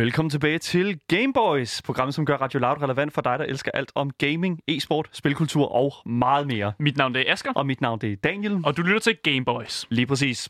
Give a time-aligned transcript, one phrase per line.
[0.00, 3.92] Velkommen tilbage til Gameboys, programmet som gør Radio Loud relevant for dig, der elsker alt
[3.94, 6.72] om gaming, e-sport, spilkultur og meget mere.
[6.78, 8.60] Mit navn det er Asger, Og mit navn det er Daniel.
[8.64, 9.86] og du lytter til Gameboys.
[9.90, 10.48] Lige præcis.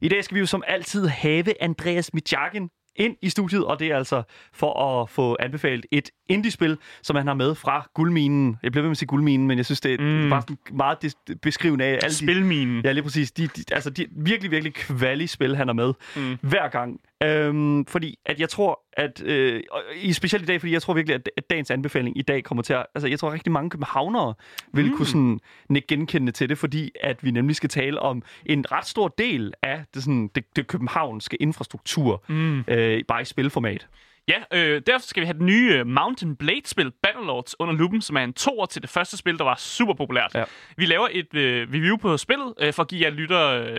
[0.00, 3.86] I dag skal vi jo som altid have Andreas Mitjakken ind i studiet, og det
[3.88, 4.22] er altså
[4.52, 8.56] for at få anbefalet et indie-spil, som han har med fra guldminen.
[8.62, 10.30] Jeg bliver ved med at sige guldminen, men jeg synes, det er Mm.
[10.30, 12.84] bare meget beskrivende af alle de, Spilminen.
[12.84, 13.32] Ja, lige præcis.
[13.32, 16.38] De, de, altså, de virkelig, virkelig kvali spil, han er med Mm.
[16.42, 17.00] hver gang.
[17.22, 19.62] Øhm, fordi at jeg tror, at øh,
[19.96, 22.62] i specielt i dag, fordi jeg tror virkelig, at, at dagens anbefaling i dag kommer
[22.62, 22.86] til at...
[22.94, 24.34] Altså, jeg tror, at rigtig mange københavnere
[24.72, 24.96] vil mm.
[24.96, 28.86] kunne sådan nikke genkendende til det, fordi at vi nemlig skal tale om en ret
[28.86, 32.64] stor del af det, sådan, det, det københavnske infrastruktur, Mm.
[32.68, 33.88] øh, bare i spilformat.
[34.28, 38.16] Ja, øh, derfor skal vi have det nye øh, Mountain Blade-spil Battlelords under lupen, som
[38.16, 40.30] er en toer til det første spil, der var super populært.
[40.34, 40.44] Ja.
[40.76, 43.76] Vi laver et øh, review på spillet, øh, for at give jer lytter, øh,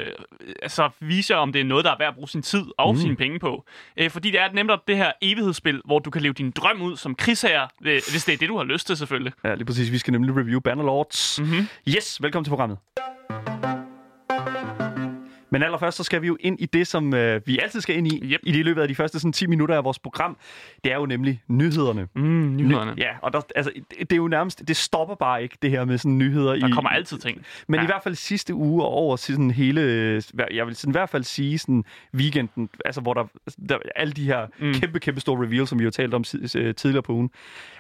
[0.62, 2.94] altså vise jer, om det er noget, der er værd at bruge sin tid og
[2.94, 3.00] mm.
[3.00, 3.66] sine penge på.
[3.98, 6.98] Øh, fordi det er nemlig det her evighedsspil, hvor du kan leve din drøm ud
[6.98, 9.34] som krigsherre, øh, hvis det er det, du har lyst til selvfølgelig.
[9.44, 9.92] Ja, lige præcis.
[9.92, 11.40] Vi skal nemlig review Bannerlords.
[11.42, 11.68] Mhm.
[11.88, 12.78] Yes, velkommen til programmet.
[15.54, 18.08] Men allerførst så skal vi jo ind i det, som øh, vi altid skal ind
[18.14, 18.40] i Yep.
[18.44, 20.38] i det løbet af de første sådan, 10 minutter af vores program.
[20.84, 22.08] Det er jo nemlig nyhederne.
[22.16, 22.94] Mm, nyhederne.
[22.98, 25.98] Ja, og der, altså, det, er jo nærmest, det stopper bare ikke, det her med
[25.98, 26.56] sådan nyheder.
[26.56, 27.42] Der i, kommer altid ting.
[27.68, 27.84] Men Ja.
[27.84, 29.82] i hvert fald sidste uge og over sådan hele,
[30.52, 31.84] jeg vil sådan i hvert fald sige sådan
[32.16, 33.24] weekenden, altså hvor der,
[33.70, 34.66] der alle de her Mm.
[34.68, 34.74] mm.
[34.74, 36.24] kæmpe, kæmpe store reveals, som vi jo talt om
[36.56, 37.30] øh, tidligere på ugen.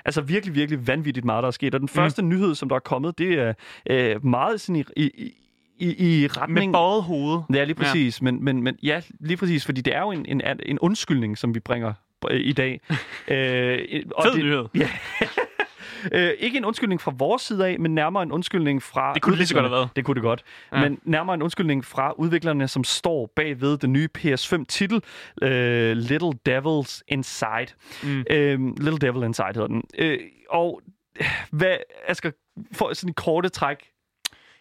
[0.05, 1.73] Altså virkelig, virkelig vanvittigt meget, der er sket.
[1.75, 2.29] Og den første mm.
[2.29, 3.53] nyhed, som der er kommet, det er
[3.89, 5.33] øh, meget sådan i, i,
[5.77, 6.71] i, i retning...
[6.71, 7.41] Med bøjet hoved.
[7.53, 8.21] Ja, lige præcis.
[8.21, 8.23] Ja.
[8.23, 11.55] Men, men, men ja, lige præcis, fordi det er jo en, en, en undskyldning, som
[11.55, 11.93] vi bringer
[12.29, 12.81] øh, i dag.
[13.27, 14.65] øh, og Fed det, nyhed.
[14.75, 14.89] Ja.
[16.11, 19.31] øh, ikke en undskyldning fra vores side af, men nærmere en undskyldning fra Det kunne
[19.31, 19.89] det lige så godt have været.
[19.95, 20.43] Det kunne det godt.
[20.71, 20.81] Ja.
[20.81, 25.01] Men nærmere en undskyldning fra udviklerne, som står bagved den nye PS5-titel,
[25.41, 27.67] øh, Little Devils Inside.
[28.03, 28.23] Mm.
[28.29, 29.83] Øh, Little Devil Inside hedder den.
[29.97, 30.19] Øh,
[30.49, 30.81] og
[31.51, 31.75] hvad,
[32.07, 32.31] Asger,
[32.71, 33.77] for sådan i korte træk,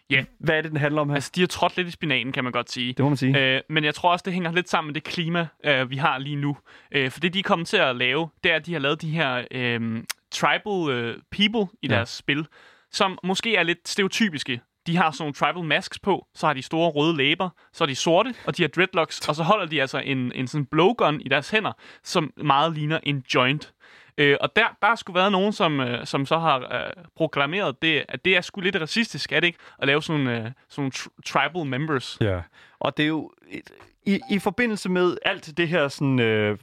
[0.09, 0.23] Ja.
[0.39, 1.15] hvad er det, den handler om her?
[1.15, 2.93] Altså, de har trådt lidt i spinaten, kan man godt sige.
[2.93, 3.55] det må man sige.
[3.55, 6.17] Øh, men jeg tror også, det hænger lidt sammen med det klima, øh, vi har
[6.17, 6.57] lige nu.
[6.91, 9.01] Øh, for det, de er kommet til at lave, det er, at de har lavet
[9.01, 11.95] de her øh, tribal øh, people i Ja.
[11.95, 12.47] deres spil,
[12.91, 14.61] som måske er lidt stereotypiske.
[14.87, 17.85] De har sådan nogle tribal masks på, så har de store røde læber, så er
[17.85, 21.21] de sorte, og de har dreadlocks, og så holder de altså en, en sådan blowgun
[21.21, 21.71] i deres hænder,
[22.03, 23.73] som meget ligner en joint.
[24.17, 27.81] Øh, og der, der har sgu været nogen, som, øh, som så har øh, proklameret,
[27.81, 29.59] det, at det er sgu lidt racistisk, er det ikke?
[29.79, 32.17] At lave sådan, øh, sådan nogle tr- tribal members.
[32.21, 32.41] Ja.
[32.79, 33.31] Og det er jo...
[33.49, 33.71] Et,
[34.05, 36.19] i, I forbindelse med alt det her sådan...
[36.19, 36.57] Øh,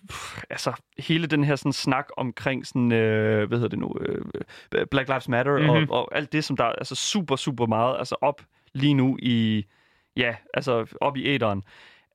[0.50, 2.93] altså, hele den her sådan snak omkring sådan...
[2.93, 3.97] Øh, hvad hedder det nu?
[4.00, 5.81] Øh, Black Lives Matter mm-hmm.
[5.81, 5.91] Mhm.
[5.91, 9.19] og, og alt det, som der er altså super, super meget altså op lige nu
[9.22, 9.67] i...
[10.17, 11.62] Ja, altså op i æderen.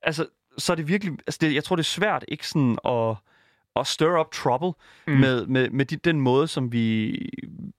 [0.02, 0.26] Altså,
[0.58, 1.12] så er det virkelig...
[1.12, 3.16] Altså, det, jeg tror, det er svært ikke sådan at
[3.80, 4.72] at stir up trouble
[5.06, 5.12] Mm.
[5.12, 7.16] med, med, med de, den måde, som vi,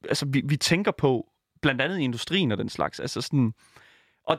[0.04, 1.28] altså, vi, vi tænker på,
[1.62, 3.00] blandt andet i industrien og den slags.
[3.00, 3.54] Altså sådan,
[4.24, 4.38] og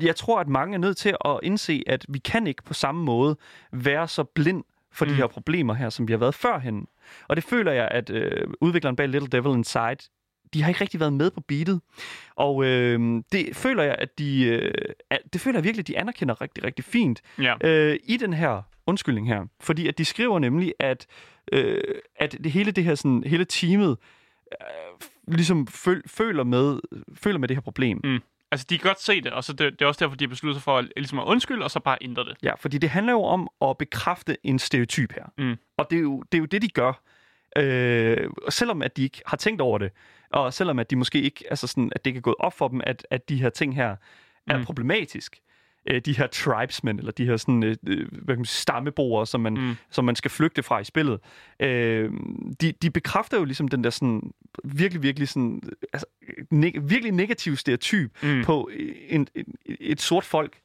[0.00, 3.04] jeg tror, at mange er nødt til at indse, at vi kan ikke på samme
[3.04, 3.36] måde
[3.72, 5.04] være så blind for.
[5.04, 5.10] Mm.
[5.10, 6.86] de her problemer her, som vi har været førhen.
[7.28, 9.96] Og det føler jeg, at øh, udvikleren bag Little Devil Inside,
[10.54, 11.80] de har ikke rigtig været med på beatet.
[12.36, 14.72] Og øh, det føler jeg, at de, øh,
[15.32, 17.54] det føler jeg virkelig, at de anerkender rigtig, rigtig fint Ja.
[17.64, 19.46] øh, i den her undskyldning her.
[19.60, 21.06] Fordi at de skriver nemlig, at,
[21.52, 21.80] øh,
[22.16, 23.96] at det hele det her sådan, hele teamet
[24.52, 26.80] øh, ligesom føl, føler, med,
[27.14, 28.00] føler med det her problem.
[28.04, 28.18] Mm.
[28.52, 30.28] Altså, de kan godt se det, og så det, det er også derfor, de har
[30.28, 32.36] besluttet sig for at, ligesom at undskylde, og så bare ændre det.
[32.42, 35.24] Ja, fordi det handler jo om at bekræfte en stereotyp her.
[35.38, 35.56] Mm.
[35.76, 37.02] Og det er, jo, det er jo det, de gør.
[37.58, 39.90] Øh, selvom at de ikke har tænkt over det,
[40.32, 42.68] og selvom at de måske ikke, altså sådan, at det ikke er gået op for
[42.68, 43.96] dem, at, at de her ting her
[44.46, 44.64] er Mm.
[44.64, 45.38] problematisk.
[45.90, 49.26] Øh, de her tribesmen, eller de her sådan, øh, øh, hvad kan man sige, stammeboere,
[49.26, 49.74] som man, Mm.
[49.90, 51.20] som man skal flygte fra i spillet.
[51.60, 52.10] Øh,
[52.60, 54.32] de, de bekræfter jo ligesom den der sådan,
[54.64, 55.62] virkelig, virkelig sådan,
[55.92, 56.06] altså,
[56.54, 58.42] neg- virkelig negativ stereotyp Mm.
[58.44, 58.70] på
[59.08, 60.58] en, en, et sort folk.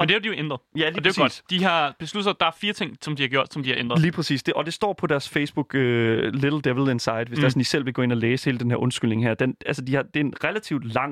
[0.00, 0.60] Men det har de jo ændret.
[0.76, 1.42] Ja, Og det er jo godt.
[1.50, 3.76] De har besluttet at der er fire ting, som de har gjort, som de har
[3.78, 4.00] ændret.
[4.00, 4.42] Lige præcis.
[4.42, 7.42] Det, og det står på deres Facebook, uh, Little Devil Inside, hvis Mm.
[7.42, 9.34] der sådan, I selv vil gå ind og læse hele den her undskyldning her.
[9.34, 11.10] Den, altså, de har, det er en relativt lang...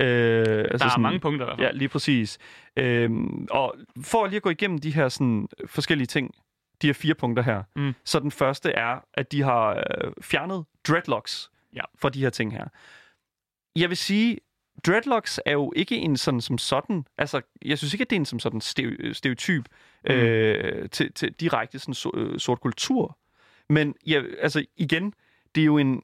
[0.00, 0.08] Uh, altså
[0.78, 1.66] Der er sådan, mange punkter i hvert fald.
[1.66, 2.38] Ja, lige præcis.
[2.76, 6.34] Øhm, og for lige at gå igennem de her sådan, forskellige ting,
[6.82, 7.94] de her fire punkter her, Mm.
[8.04, 11.82] så den første er, at de har øh, fjernet dreadlocks Ja.
[11.98, 12.64] fra de her ting her.
[13.76, 14.38] Jeg vil sige,
[14.86, 18.20] dreadlocks er jo ikke en sådan som sådan, altså jeg synes ikke, at det er
[18.20, 19.64] en som sådan steo- stereotyp
[20.08, 20.14] Mm.
[20.14, 23.18] øh, til, til direkte sådan so, øh, sort kultur.
[23.68, 25.14] Men jeg, altså igen,
[25.54, 26.02] det er jo en,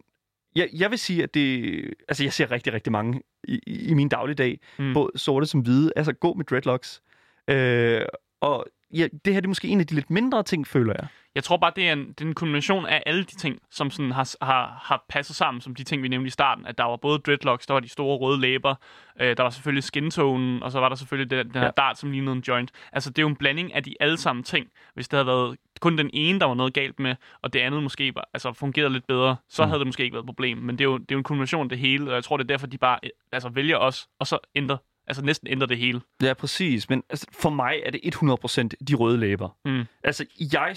[0.56, 4.08] jeg, jeg vil sige, at det, altså jeg ser rigtig, rigtig mange i, i min
[4.08, 4.94] dagligdag, mm.
[4.94, 7.02] både sorte som hvide, altså gå med dreadlocks.
[7.48, 8.02] Øh,
[8.40, 11.06] og ja, det her det er måske en af de lidt mindre ting, føler jeg.
[11.34, 13.90] Jeg tror bare, det er en, det er en kombination af alle de ting, som
[13.90, 16.66] sådan har, har, har passet sammen, som de ting, vi nævnte i starten.
[16.66, 18.74] At der var både dreadlocks, der var de store røde læber,
[19.20, 21.70] øh, der var selvfølgelig skintonen, og så var der selvfølgelig den, den her Ja.
[21.70, 22.70] dart, som lignede en joint.
[22.92, 24.66] Altså, det er jo en blanding af de alle sammen ting.
[24.94, 27.82] Hvis det havde været kun den ene, der var noget galt med, og det andet
[27.82, 29.66] måske var, altså, fungerede lidt bedre, så Mm.
[29.66, 29.70] mm.
[29.70, 30.58] havde det måske ikke været et problem.
[30.58, 32.36] Men det er, jo, det er jo en kombination af det hele, og jeg tror,
[32.36, 35.66] det er derfor, de bare øh, altså, vælger os, og så ændrer, altså næsten ændrer
[35.66, 36.00] det hele.
[36.22, 36.88] Ja, præcis.
[36.88, 39.56] Men altså, for mig er det 100% de røde læber.
[39.64, 39.84] Mm.
[40.04, 40.68] Altså, jeg,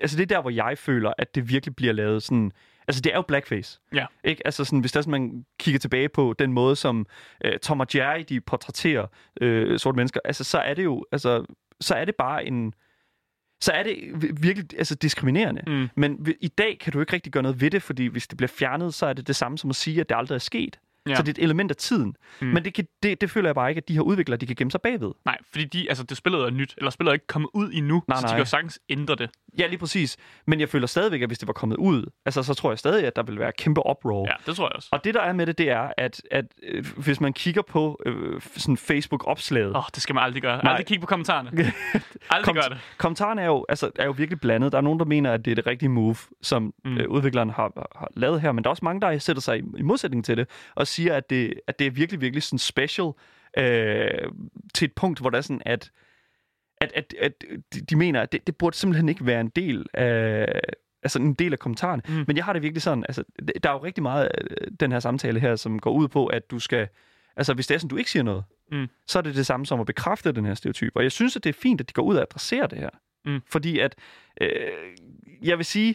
[0.00, 2.52] altså, det er der, hvor jeg føler, at det virkelig bliver lavet sådan...
[2.88, 3.80] Altså, det er jo blackface.
[3.94, 4.06] Ja.
[4.24, 4.42] Ikke?
[4.46, 7.06] Altså, sådan, hvis der, sådan, man kigger tilbage på den måde, som
[7.44, 9.06] øh, Tom og Jerry, de portrætterer
[9.40, 11.04] øh, sorte mennesker, altså, så er det jo...
[11.12, 11.44] Altså,
[11.80, 12.74] så er det bare en...
[13.60, 15.62] Så er det vi- virkelig altså, diskriminerende.
[15.66, 15.88] Mm.
[15.96, 18.48] Men i dag kan du ikke rigtig gøre noget ved det, fordi hvis det bliver
[18.48, 20.78] fjernet, så er det det samme som at sige, at det aldrig er sket.
[21.08, 21.14] Ja.
[21.14, 22.16] Så det er et element af tiden.
[22.40, 22.46] Mm.
[22.46, 24.56] Men det, kan, det, det føler jeg bare ikke, at de her udviklere, de kan
[24.56, 25.12] gemme sig bagved.
[25.24, 28.02] Nej, fordi de, altså, det spillet er nyt, eller spillet er ikke kommet ud endnu,
[28.08, 28.32] Nej, så de nej.
[28.34, 29.30] kan jo sagtens ændre det.
[29.58, 30.16] Ja, lige præcis.
[30.46, 33.06] Men jeg føler stadigvæk, at hvis det var kommet ud, altså, så tror jeg stadig,
[33.06, 34.26] at der vil være kæmpe uproar.
[34.28, 34.88] Ja, det tror jeg også.
[34.92, 38.00] Og det, der er med det, det er, at, at øh, hvis man kigger på
[38.06, 40.62] øh, sådan Facebook-opslaget, Åh, oh, det skal man aldrig gøre.
[40.64, 40.72] Nej.
[40.72, 41.50] Aldrig kigge på kommentarerne.
[42.30, 42.78] aldrig Kom- gør det.
[42.98, 44.72] kommentarerne er jo, altså, er jo virkelig blandet.
[44.72, 46.96] Der er nogen, der mener, at det er det rigtige move, som mm.
[46.98, 49.62] Øh, udvikleren har, har lavet her, men der er også mange, der sætter sig i,
[49.78, 53.10] i modsætning til det, og siger, at det, at det er virkelig, virkelig sådan special
[53.58, 54.30] øh,
[54.74, 55.90] til et punkt, hvor der er sådan, at
[56.80, 57.44] at, at, at
[57.90, 60.60] de, mener, at det, det burde simpelthen ikke være en del af,
[61.02, 62.02] altså en del af kommentaren.
[62.08, 62.24] Mm.
[62.26, 63.24] Men jeg har det virkelig sådan, altså,
[63.62, 64.40] der er jo rigtig meget af
[64.80, 66.88] den her samtale her, som går ud på, at du skal,
[67.36, 68.86] altså hvis det er sådan, du ikke siger noget, Mm.
[69.06, 70.92] så er det det samme som at bekræfte den her stereotyp.
[70.94, 72.90] Og jeg synes, at det er fint, at de går ud og adresserer det her.
[73.24, 73.40] Mm.
[73.46, 73.94] Fordi at,
[74.40, 74.48] øh,
[75.42, 75.94] jeg vil sige,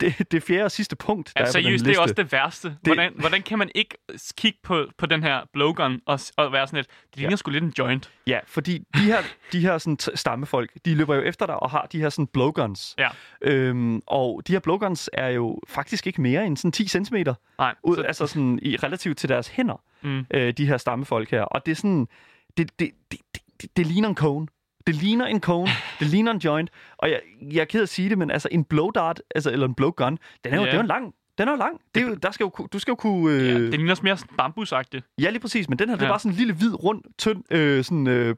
[0.00, 2.02] det, det fjerde og sidste punkt, der Altså, er på den seriøst, liste, det er
[2.02, 2.68] også det værste.
[2.68, 2.78] Det...
[2.82, 3.96] Hvordan, hvordan kan man ikke
[4.36, 7.36] kigge på, på den her blowgun og, og være sådan lidt, det ligner Ja.
[7.36, 8.10] sgu lidt en joint.
[8.26, 9.18] Ja, fordi de her,
[9.52, 12.94] de her sådan, stammefolk, de løber jo efter dig og har de her sådan blowguns.
[12.98, 13.08] Ja.
[13.42, 17.16] Øhm, og de her blowguns er jo faktisk ikke mere end sådan 10 cm
[17.58, 21.30] Nej, ud, så, altså sådan i relativt til deres hænder, mm, øh, de her stammefolk
[21.30, 21.42] her.
[21.42, 22.08] Og det er sådan,
[22.56, 24.46] det, det, det, det, det, det ligner en cone.
[24.86, 26.70] Det ligner en cone, det ligner en joint.
[26.96, 27.20] Og jeg,
[27.52, 30.18] jeg er ked at sige det, men altså en blow dart, altså, eller en blowgun,
[30.44, 30.66] den er jo, Ja.
[30.66, 31.14] det er jo en lang.
[31.38, 31.80] Den er jo lang.
[31.94, 33.34] Det er jo, der skal jo, du skal jo kunne...
[33.36, 35.06] Øh, ja, ja, det ligner også mere sådan bambusagtigt.
[35.20, 35.68] ja, lige præcis.
[35.68, 36.12] Men den her, det er Ja.
[36.12, 37.42] bare sådan en lille, hvid, rund, tynd...
[37.52, 38.34] Øh, sådan, øh,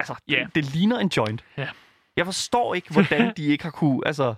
[0.00, 0.42] altså, Ja.
[0.44, 1.44] det, det ligner en joint.
[1.56, 1.68] Ja.
[2.16, 4.00] Jeg forstår ikke, hvordan de ikke har kunne...
[4.06, 4.24] Altså,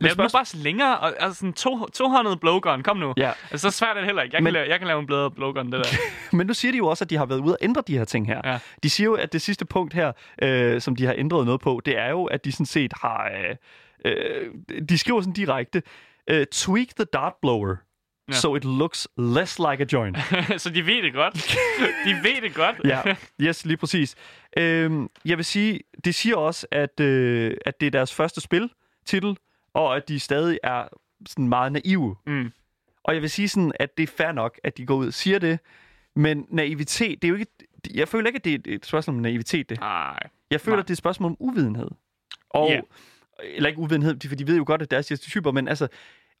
[0.00, 3.14] Lav spørgsmål- nu bare længere, og, altså sådan to, tohåndet blowgun, kom nu.
[3.16, 3.32] ja.
[3.50, 4.34] Altså, så svært er det heller ikke.
[4.36, 5.90] Jeg, Men- kan, lave, jeg kan lave en bedre blowgun, det der.
[6.36, 8.04] Men nu siger de jo også, at de har været ude og ændre de her
[8.04, 8.40] ting her.
[8.44, 8.58] Ja.
[8.82, 10.12] De siger jo, at det sidste punkt her,
[10.42, 13.30] øh, som de har ændret noget på, det er jo, at de sådan set har...
[14.04, 14.50] Øh, øh,
[14.88, 15.82] de skriver sådan direkte,
[16.30, 17.76] øh, tweak the dart blower,
[18.28, 18.32] Ja.
[18.32, 20.16] so it looks less like a joint.
[20.62, 21.34] så de ved det godt.
[22.04, 22.76] De ved det godt.
[22.84, 23.02] ja,
[23.40, 24.14] yes, lige præcis.
[24.56, 28.70] Øhm, jeg vil sige, det siger også, at, øh, at det er deres første spil,
[29.06, 29.36] titel,
[29.74, 30.84] og at de stadig er
[31.28, 32.16] sådan meget naive.
[32.26, 32.52] Mm.
[33.04, 35.14] Og jeg vil sige sådan, at det er fair nok, at de går ud og
[35.14, 35.58] siger det,
[36.16, 37.52] men naivitet, det er jo ikke...
[37.94, 39.80] Jeg føler ikke, at det er et spørgsmål om naivitet, det.
[39.80, 40.18] Nej.
[40.50, 40.80] Jeg føler, Nej.
[40.80, 41.88] at det er et spørgsmål om uvidenhed.
[42.50, 42.80] Og, Ja.
[43.42, 45.88] Eller ikke uvidenhed, for de ved jo godt, at deres stereotyper, men altså,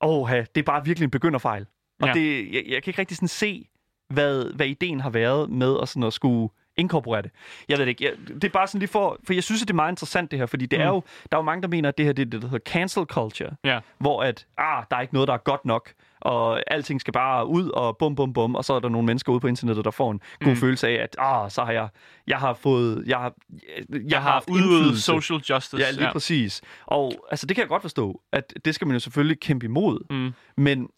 [0.00, 1.66] åh, det er bare virkelig en begynderfejl.
[2.02, 2.12] Og Ja.
[2.12, 3.68] det, jeg, jeg kan ikke rigtig sådan se,
[4.10, 7.30] hvad, hvad ideen har været med at, sådan at skulle inkorporere det.
[7.68, 8.04] Jeg ved det ikke.
[8.04, 9.18] Jeg, det er bare sådan lige for...
[9.26, 10.46] For jeg synes, at det er meget interessant, det her.
[10.46, 10.82] Fordi det mm.
[10.82, 11.02] er jo...
[11.32, 13.04] Der er jo mange, der mener, at det her det er det, der hedder cancel
[13.04, 13.50] culture.
[13.64, 13.80] Ja.
[13.98, 15.92] Hvor at, ah, der er ikke noget, der er godt nok.
[16.20, 18.54] Og alting skal bare ud og bum, bum, bum.
[18.54, 20.56] Og så er der nogle mennesker ude på internettet, der får en god Mm.
[20.56, 21.88] følelse af, at ah, så har jeg...
[22.26, 23.04] Jeg har fået...
[23.06, 25.76] Jeg har, jeg, Jeg har haft udøvet social justice.
[25.82, 26.12] Ja, lige ja.
[26.12, 26.62] præcis.
[26.86, 30.00] Og altså, det kan jeg godt forstå, at det skal man jo selvfølgelig kæmpe imod.
[30.10, 30.32] Mm.
[30.62, 30.88] Men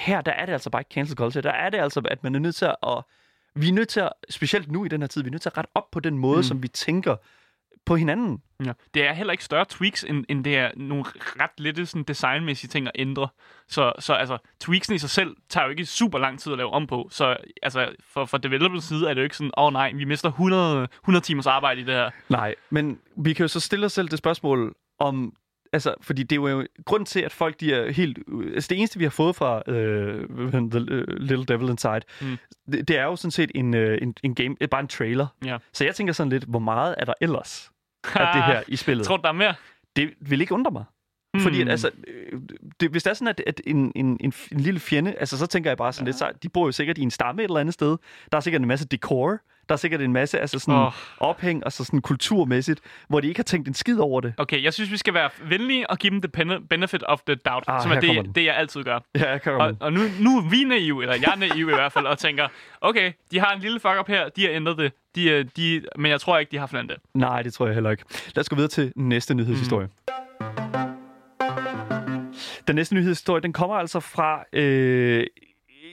[0.00, 1.42] her, der er det altså bare ikke cancel culture.
[1.42, 3.04] Der er det altså, at man er nødt til at...
[3.54, 5.48] Vi er nødt til at, specielt nu i den her tid, vi er nødt til
[5.48, 6.42] at rette op på den måde, mm.
[6.42, 7.16] Som vi tænker
[7.84, 8.42] på hinanden.
[8.64, 8.72] Ja.
[8.94, 12.68] Det er heller ikke større tweaks, end, end det er nogle ret lette sådan, designmæssige
[12.68, 13.28] ting at ændre.
[13.68, 16.70] Så, så altså, tweaksen i sig selv tager jo ikke super lang tid at lave
[16.70, 17.08] om på.
[17.10, 20.04] Så altså, for, for developers side er det jo ikke sådan, åh oh, nej, vi
[20.04, 22.10] mister 100, 100 timers arbejde i det her.
[22.28, 25.34] Nej, men vi kan jo så stille os selv det spørgsmål om...
[25.72, 28.18] Altså, fordi det er jo grund til, at folk de er helt...
[28.54, 32.36] Altså, det eneste, vi har fået fra uh, The uh, Little Devil Inside, mm.
[32.72, 35.26] Det, det er jo sådan set en, uh, en, en game, bare en trailer.
[35.44, 35.58] Ja.
[35.72, 37.70] Så jeg tænker sådan lidt, hvor meget er der ellers
[38.14, 39.06] af det her i spillet?
[39.06, 39.54] Tror du, der er mere?
[39.96, 40.84] Det vil ikke undre mig.
[41.34, 41.40] Mm.
[41.40, 41.70] Fordi at, Hmm.
[41.70, 42.40] altså, øh,
[42.80, 45.46] det, hvis det er sådan, at, at en, en, en, en lille fjende, altså så
[45.46, 46.08] tænker jeg bare sådan ja.
[46.08, 47.96] lidt, så de bor jo sikkert i en stamme et eller andet sted.
[48.32, 49.38] Der er sikkert en masse decor.
[49.70, 50.92] Der er sikkert en masse altså sådan oh.
[51.20, 54.34] ophæng, og så sådan kulturmæssigt, hvor de ikke har tænkt en skid over det.
[54.36, 57.64] Okay, jeg synes, vi skal være venlige og give dem the benefit of the doubt,
[57.68, 58.98] Ah, som er det, det, jeg altid gør.
[59.14, 61.92] Ja, jeg Og, og nu, nu er vi naive, eller jeg er naiv i hvert
[61.92, 62.48] fald, og tænker,
[62.80, 66.10] okay, de har en lille fuck-up her, de har ændret det, de, er- de, men
[66.10, 67.20] jeg tror ikke, de har forlandet det.
[67.20, 68.04] Nej, det tror jeg heller ikke.
[68.34, 69.88] Lad os gå videre til næste nyhedshistorie.
[72.68, 74.44] Den næste nyhedshistorie, den kommer altså fra...
[74.52, 75.26] Øh,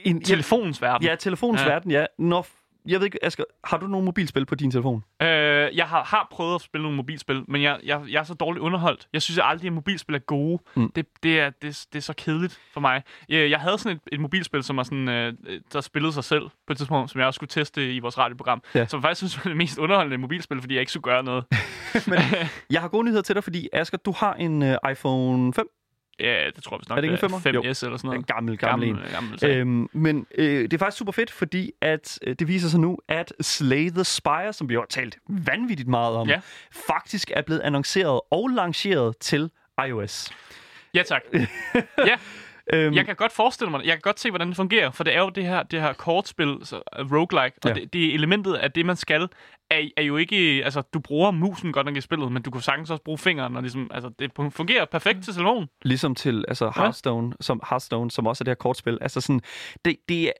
[0.04, 1.06] en, Telefonens verden.
[1.08, 1.68] Ja, telefonens ja.
[1.68, 2.06] verden, ja.
[2.18, 2.46] Når,
[2.86, 5.04] jeg ved ikke, Asger, har du nogle mobilspil på din telefon?
[5.22, 5.28] Øh,
[5.76, 8.62] jeg har, har prøvet at spille nogle mobilspil, men jeg, jeg, jeg er så dårligt
[8.62, 9.08] underholdt.
[9.12, 10.62] Jeg synes aldrig, at mobilspil er gode.
[10.76, 10.92] Mm.
[10.92, 13.02] Det, det, er, det, det er så kedeligt for mig.
[13.28, 15.32] Jeg, jeg havde sådan et, et mobilspil, som var sådan, øh,
[15.72, 18.62] der spillede sig selv på et tidspunkt, som jeg også skulle teste i vores radioprogram.
[18.74, 18.86] Ja.
[18.86, 21.44] Som faktisk synes var det mest underholdende mobilspil, fordi jeg ikke skulle gøre noget.
[22.06, 22.18] Men
[22.70, 25.68] jeg har gode nyheder til dig, fordi Asger, du har en uh, iPhone 5.
[26.20, 26.96] ja, det tror jeg vist nok.
[26.96, 27.50] Er det ikke en 5S femmer?
[27.54, 27.62] Jo.
[27.62, 28.26] eller sådan En noget.
[28.26, 28.94] gammel, gammel, en.
[28.94, 29.56] gammel, gammel sag.
[29.56, 32.98] Øhm, men øh, det er faktisk super fedt, fordi at øh, det viser sig nu,
[33.08, 36.40] at Slay the Spire, som vi har talt vanvittigt meget om, Ja.
[36.88, 39.50] faktisk er blevet annonceret og lanceret til
[39.88, 40.32] iOS.
[40.94, 41.22] Ja, tak.
[41.98, 42.16] ja,
[42.72, 43.80] Øhm, jeg kan godt forestille mig.
[43.84, 45.92] Jeg kan godt se, hvordan det fungerer, for det er jo det her, det her
[45.92, 47.74] kortspil, så, uh, roguelike, og Ja.
[47.74, 49.28] det, det elementet af det, man skal,
[49.70, 50.36] er, er jo ikke...
[50.64, 53.56] Altså, du bruger musen godt nok i spillet, men du kan sagtens også bruge fingeren,
[53.56, 55.68] og ligesom, altså, det fungerer perfekt til telefonen.
[55.84, 58.98] Ligesom til altså Hearthstone, som, Hearthstone, som også er det her kortspil.
[59.00, 59.40] Altså sådan,
[59.84, 60.32] det, det er,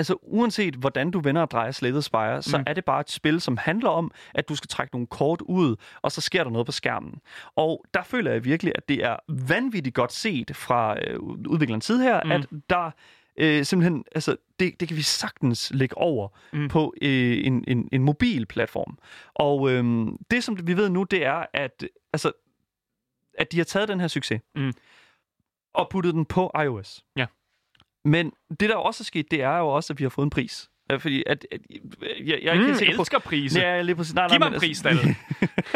[0.00, 2.64] altså uanset hvordan du vender og drejer Slay Spire, så Mm.
[2.66, 5.76] er det bare et spil, som handler om, at du skal trække nogle kort ud,
[6.02, 7.14] og så sker der noget på skærmen.
[7.56, 9.16] Og der føler jeg virkelig, at det er
[9.48, 12.30] vanvittigt godt set fra øh, udviklerens side her, Mm.
[12.30, 12.90] at der
[13.36, 16.68] øh, simpelthen, altså det, det kan vi sagtens lægge over mm.
[16.68, 18.98] på øh, en, en, en mobil platform.
[19.34, 22.32] Og øh, det, som vi ved nu, det er, at altså,
[23.38, 24.72] at de har taget den her succes Mm.
[25.74, 27.04] og puttet den på iOS.
[27.16, 27.26] Ja.
[28.04, 30.30] Men det, der også er sket, det er jo også, at vi har fået en
[30.30, 30.68] pris.
[30.92, 31.78] Øh, Fordi at, at jeg,
[32.26, 33.02] jeg ikke Mm, helt sikker på...
[33.02, 33.60] elsker prise.
[33.60, 34.14] Ja, lige præcis.
[34.14, 35.16] Nej, Giv nej, mig en altså- pris, Dalle.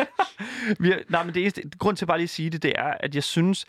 [0.82, 2.94] vi har, nej, men det eneste, grund til bare lige at sige det, det er,
[3.00, 3.66] at jeg synes,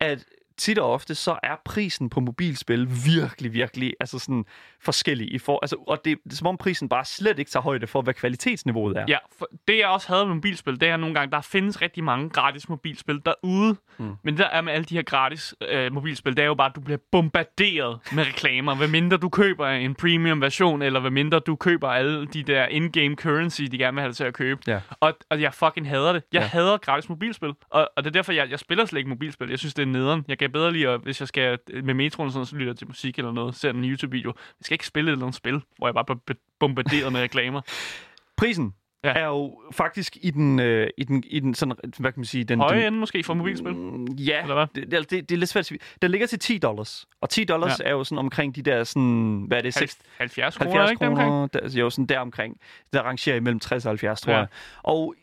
[0.00, 0.24] at
[0.58, 4.44] tit og ofte, så er prisen på mobilspil virkelig, virkelig altså sådan
[4.80, 5.34] forskellig.
[5.34, 7.86] I for, altså, og det, det er som om prisen bare slet ikke tager højde
[7.86, 9.04] for, hvad kvalitetsniveauet er.
[9.08, 12.04] Ja, for det jeg også havde med mobilspil, det er nogle gange, der findes rigtig
[12.04, 13.76] mange gratis mobilspil derude.
[13.98, 14.14] Mm.
[14.24, 16.76] Men der er med alle de her gratis øh, mobilspil, det er jo bare, at
[16.76, 18.74] du bliver bombarderet med reklamer.
[18.74, 22.66] Hvad mindre du køber en premium version, eller hvad mindre du køber alle de der
[22.66, 24.60] in-game currency, de gerne vil have dig til at købe.
[24.66, 24.80] Ja.
[25.00, 26.22] Og, og jeg fucking hader det.
[26.32, 26.46] Jeg Ja.
[26.46, 27.52] hader gratis mobilspil.
[27.70, 29.48] Og, og det er derfor, jeg, jeg spiller slet ikke mobilspil.
[29.50, 30.24] Jeg synes, det er nederen.
[30.28, 32.86] Jeg kan bedre lide, at, hvis jeg skal med metroen sådan så lytter jeg til
[32.86, 34.28] musik eller noget, ser en YouTube-video.
[34.36, 37.60] Jeg skal ikke spille et eller andet spil, hvor jeg bare bliver bombarderet med reklamer.
[38.38, 38.74] Prisen
[39.04, 39.12] Ja.
[39.12, 42.44] er jo faktisk i den, øh, i den, i den sådan, hvad kan man sige,
[42.44, 43.74] den, Høje den, ende måske for mobilspil.
[43.76, 44.66] Mm, Ja, Eller hvad?
[44.90, 45.78] det, det, det er lidt svært at.
[46.02, 47.06] Den ligger til 10 dollars.
[47.20, 47.84] Og 10 dollars Ja.
[47.84, 50.98] er jo sådan omkring de der, sådan, hvad er det, 6, 70 kroner, 70 ikke
[50.98, 52.56] kroner, der, jo sådan der omkring.
[52.92, 54.38] Der rangerer imellem 60 og 70, tror Ja.
[54.38, 54.46] jeg.
[54.82, 55.14] Og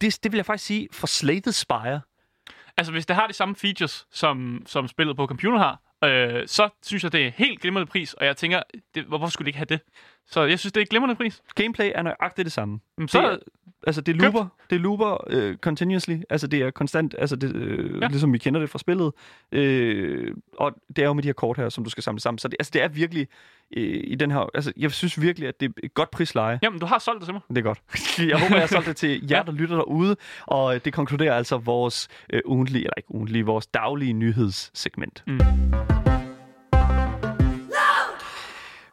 [0.00, 2.00] det, det vil jeg faktisk sige, for Slay the Spire,
[2.76, 6.68] Altså, hvis det har de samme features, som, som spillet på computer har, øh, så
[6.82, 8.62] synes jeg, det er helt glimrende pris, og jeg tænker,
[8.94, 9.80] det, hvorfor skulle de ikke have det?
[10.26, 11.42] Så jeg synes, det er et glimrende pris.
[11.54, 12.80] gameplay er nøjagtigt det samme.
[12.98, 13.36] Men Så, det, er-
[13.86, 14.22] altså, det købt.
[14.22, 16.16] looper, det looper øh, continuously.
[16.30, 18.06] Altså, det er konstant, altså, det, øh, Ja.
[18.08, 19.12] ligesom vi kender det fra spillet.
[19.52, 22.38] Øh, og det er jo med de her kort her, som du skal samle sammen.
[22.38, 23.28] Så det, altså, det er virkelig
[23.76, 24.50] øh, i den her...
[24.54, 26.58] Altså, jeg synes virkelig, at det er et godt prisleje.
[26.62, 27.42] jamen, du har solgt det til mig.
[27.48, 27.78] Det er godt.
[28.18, 30.16] Jeg håber, jeg har solgt det til jer, der lytter derude.
[30.46, 35.22] Og det konkluderer altså vores øh, ugentlige, eller ikke ugentlige, vores daglige nyhedssegment.
[35.26, 36.01] Mm.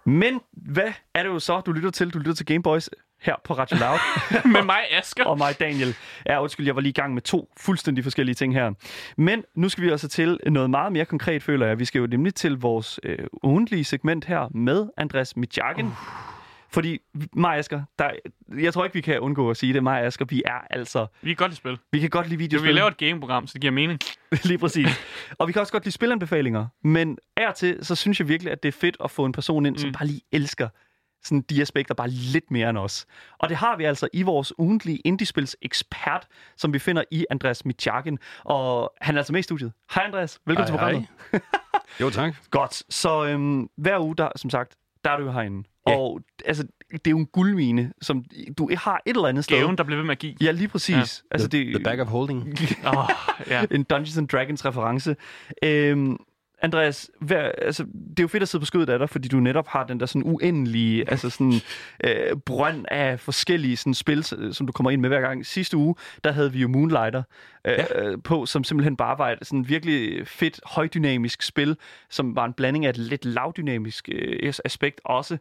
[0.09, 2.09] Men hvad er det jo så, du lytter til?
[2.09, 2.89] Du lytter til Gameboys
[3.21, 3.99] her på Radio Loud.
[4.53, 5.25] Med mig, Asger.
[5.25, 5.95] og mig, Daniel.
[6.25, 8.71] Ja, undskyld, jeg var lige i gang med to fuldstændig forskellige ting her.
[9.17, 11.79] Men nu skal vi altså til noget meget mere konkret, føler jeg.
[11.79, 15.85] Vi skal jo nemlig til vores øh, ugentlige segment her med Andreas Mitjagen.
[15.85, 16.38] Uh.
[16.71, 16.99] Fordi
[17.33, 18.11] mig Asger, der,
[18.59, 19.83] jeg tror ikke, vi kan undgå at sige det.
[19.83, 21.07] Mig Asger, vi er altså...
[21.21, 21.77] Vi kan godt lide spil.
[21.91, 22.67] Vi kan godt lide Jo, videospil.
[22.67, 23.99] vi laver et gameprogram, så det giver mening.
[24.43, 24.87] Lige præcis.
[25.37, 26.67] Og vi kan også godt lide spilanbefalinger.
[26.83, 29.31] Men af og til, så synes jeg virkelig, at det er fedt at få en
[29.31, 29.79] person ind, mm.
[29.79, 30.69] som bare lige elsker
[31.23, 33.05] sådan de aspekter bare lidt mere end os.
[33.39, 37.65] Og det har vi altså i vores ugentlige indiespils ekspert, som vi finder i Andreas
[37.65, 38.19] Mitjagen.
[38.45, 39.71] Og han er altså med i studiet.
[39.95, 41.07] Hej Andreas, velkommen Hej, til programmet.
[42.01, 42.35] Jo, tak.
[42.51, 42.83] Godt.
[42.89, 45.67] Så øhm, hver uge, der, som sagt, der er du jo herinde.
[45.87, 45.95] Ja.
[45.97, 48.23] Og altså, det er jo en guldmine, som
[48.57, 49.57] du har et eller andet sted.
[49.57, 50.35] Gaven, der bliver ved med at give.
[50.41, 50.95] Ja, lige præcis.
[50.95, 51.01] Ja.
[51.31, 52.47] Altså, the, det, the bag of holding.
[52.85, 53.09] Oh,
[53.47, 53.65] ja.
[53.71, 55.15] en Dungeons and Dragons reference.
[55.63, 56.17] Øhm,
[56.61, 59.39] Andreas, hvad, altså, det er jo fedt at sidde på skødet af dig, fordi du
[59.39, 61.53] netop har den der sådan uendelige altså sådan,
[62.03, 65.45] øh, brønd af forskellige sådan, spil, som du kommer ind med hver gang.
[65.45, 67.23] Sidste uge, der havde vi jo Moonlighter
[67.65, 68.15] øh, ja.
[68.23, 71.77] på, som simpelthen bare var et sådan virkelig fedt, højdynamisk spil,
[72.09, 75.37] som var en blanding af et lidt lavdynamisk øh, aspekt også.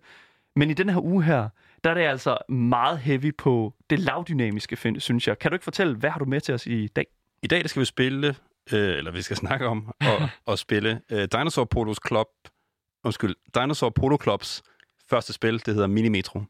[0.57, 1.49] Men i den her uge her,
[1.85, 5.39] der er det altså meget heavy på det lavdynamiske, synes jeg.
[5.39, 7.07] Kan du ikke fortælle, hvad har du med til os i dag?
[7.43, 8.35] I dag der skal vi spille,
[8.73, 12.27] øh, eller vi skal snakke om og, og spille øh, Dinosaur Polos Club,
[13.05, 14.63] undskyld, Dinosaur Polo Clubs
[15.11, 16.41] første spil, det hedder Minimetro.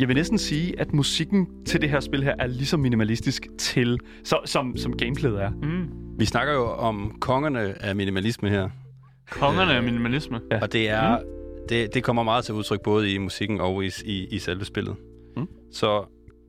[0.00, 3.46] Jeg vil næsten sige, at musikken til det her spil her er lige så minimalistisk
[3.58, 5.50] til, så, som, som gameplayet er.
[5.50, 5.88] Mm.
[6.18, 8.68] Vi snakker jo om kongerne af minimalisme her,
[9.30, 10.40] Kongerne af minimalisme.
[10.50, 10.60] Ja.
[10.62, 11.18] og det er
[11.68, 14.96] det, det kommer meget til udtryk både i musikken og i, i, i selve spillet.
[15.36, 15.46] Mm.
[15.72, 16.04] Så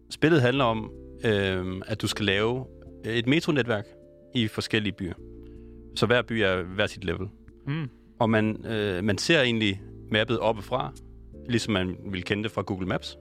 [0.10, 0.92] spillet handler om,
[1.26, 2.66] øh, at du skal lave
[3.06, 3.86] et metronetværk
[4.36, 5.14] i forskellige byer.
[5.96, 7.28] Så hver by er hver sit level.
[7.68, 7.90] Mm.
[8.20, 10.94] Og man, øh, man ser egentlig mappet oppefra,
[11.50, 13.18] ligesom man vil kende det fra Google Maps,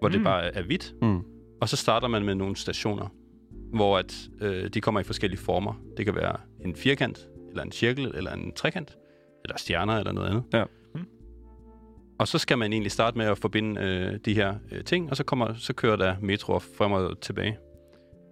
[0.00, 0.12] hvor mm.
[0.12, 0.24] det Mm.
[0.24, 0.94] bare er hvidt.
[1.02, 1.20] Mm.
[1.60, 3.06] Og så starter man med nogle stationer,
[3.74, 5.80] hvor at, øh, de kommer i forskellige former.
[5.96, 8.96] Det kan være en firkant, eller en cirkel, eller en trekant,
[9.44, 10.42] eller stjerner, eller noget andet.
[10.52, 10.64] Ja.
[10.94, 11.06] Mm.
[12.18, 15.16] Og så skal man egentlig starte med at forbinde øh, de her øh, ting, og
[15.16, 17.58] så, kommer, så kører der metroer frem og tilbage.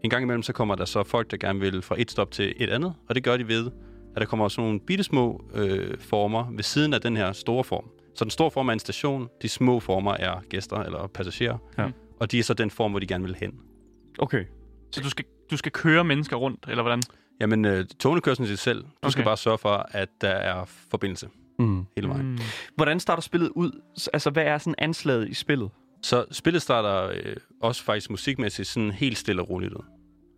[0.04, 2.54] En gang imellem, så kommer der så folk, der gerne vil fra et stop til
[2.56, 3.70] et andet, og det gør de ved,
[4.16, 7.84] at der kommer sådan nogle bittesmå øh, former ved siden af den her store form.
[8.14, 11.90] Så den store form er en station, de små former er gæster eller passagerer, Ja.
[12.20, 13.60] og de er så den form, hvor de gerne vil hen.
[14.18, 14.44] Okay.
[14.92, 17.02] Så du skal, du skal køre mennesker rundt, eller hvordan?
[17.42, 18.82] Jamen, øh, togene kører sådan set selv.
[18.82, 19.10] Du okay.
[19.10, 21.86] skal bare sørge for, at der er forbindelse Mm.
[21.96, 22.30] hele vejen.
[22.30, 22.38] Mm.
[22.76, 23.80] Hvordan starter spillet ud?
[24.12, 25.70] Altså, hvad er sådan anslaget i spillet?
[26.02, 29.84] Så spillet starter øh, også faktisk musikmæssigt sådan helt stille og roligt ud.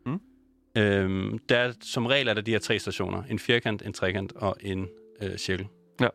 [0.06, 0.20] Mm.
[0.82, 3.22] Øhm, der er, som regel er der de her tre stationer.
[3.30, 4.86] En firkant, en trekant og en
[5.22, 5.66] øh, cirkel.
[6.00, 6.08] Ja.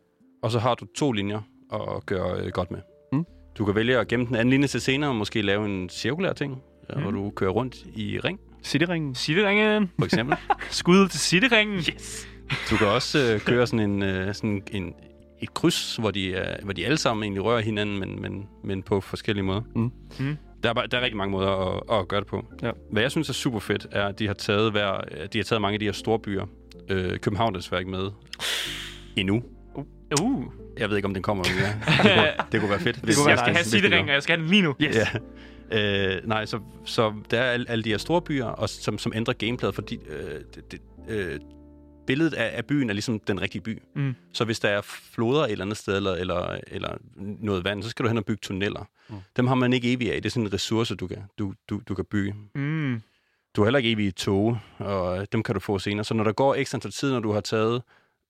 [0.44, 1.42] Og så har du to linjer
[1.74, 2.80] at gøre øh, godt med.
[3.14, 3.26] Mm.
[3.58, 6.34] Du kan vælge at gemme den anden linje til senere, og måske lave en cirkulær
[6.34, 6.96] ting, mm.
[6.96, 7.02] Mm.
[7.02, 9.16] hvor du kører rundt i ring, Cityringen?
[9.16, 9.92] Cityringen.
[10.00, 10.38] for eksempel.
[10.70, 11.78] Skud til Cityringen.
[11.78, 12.28] Yes!
[12.70, 14.94] Du kan også øh, køre sådan en, øh, sådan en
[15.42, 18.84] et kryds, hvor de, er, hvor de alle sammen egentlig rører hinanden, men, men, men
[18.84, 19.62] på forskellige måder.
[19.76, 19.92] Mm.
[20.20, 20.38] Mm.
[20.64, 22.46] Der, er, der er rigtig mange måder at, at gøre det på.
[22.62, 22.72] Ja.
[22.92, 25.02] Hvad jeg synes er super fedt, er, at de har taget, hver,
[25.34, 26.46] de har taget mange af de her store byer.
[26.90, 28.12] Øh, København er desværre ikke med
[29.16, 29.44] endnu.
[30.22, 30.44] Uh.
[30.78, 31.74] Jeg ved ikke, om den kommer mere.
[32.04, 32.98] Det kunne, det kunne være fedt.
[32.98, 34.76] Hvis, kunne være Jeg skal have det Cityringen, og jeg skal have den lige nu.
[34.82, 34.96] Yes!
[34.96, 35.08] Ja.
[35.72, 39.12] Øh, nej, så, så der er alle, alle de her store byer, og som, som
[39.16, 41.40] ændrer gameplayet, fordi øh, det, det, øh,
[42.08, 43.82] billedet af, af byen er ligesom den rigtige by.
[43.96, 44.16] Mm.
[44.34, 47.90] Så hvis der er floder et eller andet sted, eller, eller, eller noget vand, så
[47.90, 48.90] skal du hen og bygge tunneller.
[49.10, 49.16] Mm.
[49.38, 50.22] Dem har man ikke evigt af.
[50.22, 52.36] Det er sådan en ressource, du kan, du, du, du kan bygge.
[52.56, 53.02] Mm.
[53.56, 56.04] Du har heller ikke evige tog, og dem kan du få senere.
[56.04, 57.82] Så når der går antal tid, når du har taget,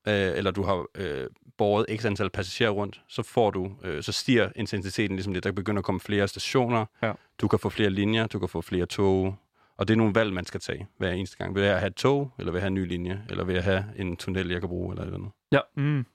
[0.07, 4.11] øh, eller du har øh, båret x antal passagerer rundt, så får du, øh, så
[4.11, 5.43] stiger intensiteten ligesom det.
[5.43, 6.85] Der begynder at komme flere stationer.
[7.03, 7.11] Ja.
[7.41, 9.35] Du kan få flere linjer, du kan få flere tog.
[9.77, 11.55] Og det er nogle valg, man skal tage hver eneste gang.
[11.55, 13.63] Vil jeg have et tog, eller vil jeg have en ny linje, eller vil jeg
[13.63, 15.61] have en tunnel, jeg kan bruge, eller et eller andet.
[15.75, 16.05] Mm.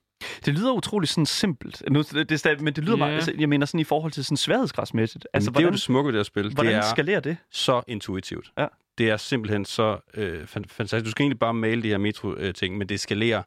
[0.44, 1.82] Det lyder utroligt sådan simpelt.
[1.90, 2.98] Nu, det, det, men det lyder Ja.
[2.98, 5.24] meget, altså, jeg mener sådan i forhold til sådan sværhedsgradsmæssigt.
[5.24, 6.54] Altså, Altså, det er jo hvordan, det smukke ved det her spil.
[6.54, 7.36] hvordan det er skalerer det?
[7.50, 8.52] så intuitivt.
[8.58, 8.66] Ja.
[8.98, 11.04] Det er simpelthen så øh, fan- fantastisk.
[11.04, 13.42] Du skal egentlig bare male de her metro-ting, men det skalerer.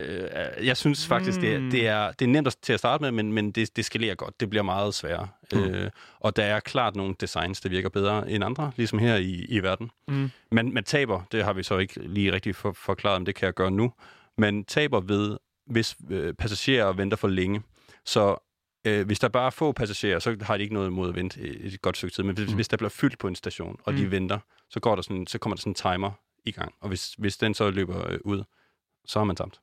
[0.00, 1.70] Øh, jeg synes faktisk, det, er, Mm.
[1.70, 4.40] det, er, det er nemt til at starte med, men, men det, det skalerer godt.
[4.40, 5.28] Det bliver meget sværere.
[5.52, 5.58] Mm.
[5.58, 9.46] Øh, og der er klart nogle designs, der virker bedre end andre, ligesom her i,
[9.48, 9.90] i verden.
[10.08, 10.30] Mm.
[10.52, 13.46] Man, man taber, det har vi så ikke lige rigtig for, forklaret, men det kan
[13.46, 13.92] jeg gøre nu.
[14.38, 17.62] Man taber ved, hvis øh, passagerer venter for længe.
[18.04, 18.36] Så
[18.86, 21.40] øh, hvis der bare er få passagerer, så har de ikke noget imod at vente
[21.40, 22.24] et, godt stykke tid.
[22.24, 22.54] Men hvis, Mm.
[22.54, 23.98] hvis der bliver fyldt på en station, og mm.
[23.98, 24.04] Mm.
[24.04, 24.38] de venter,
[24.70, 26.10] så, går der sådan, så kommer der sådan en timer
[26.44, 26.74] i gang.
[26.80, 28.42] Og hvis, hvis den så løber øh, ud,
[29.06, 29.60] så har man tabt.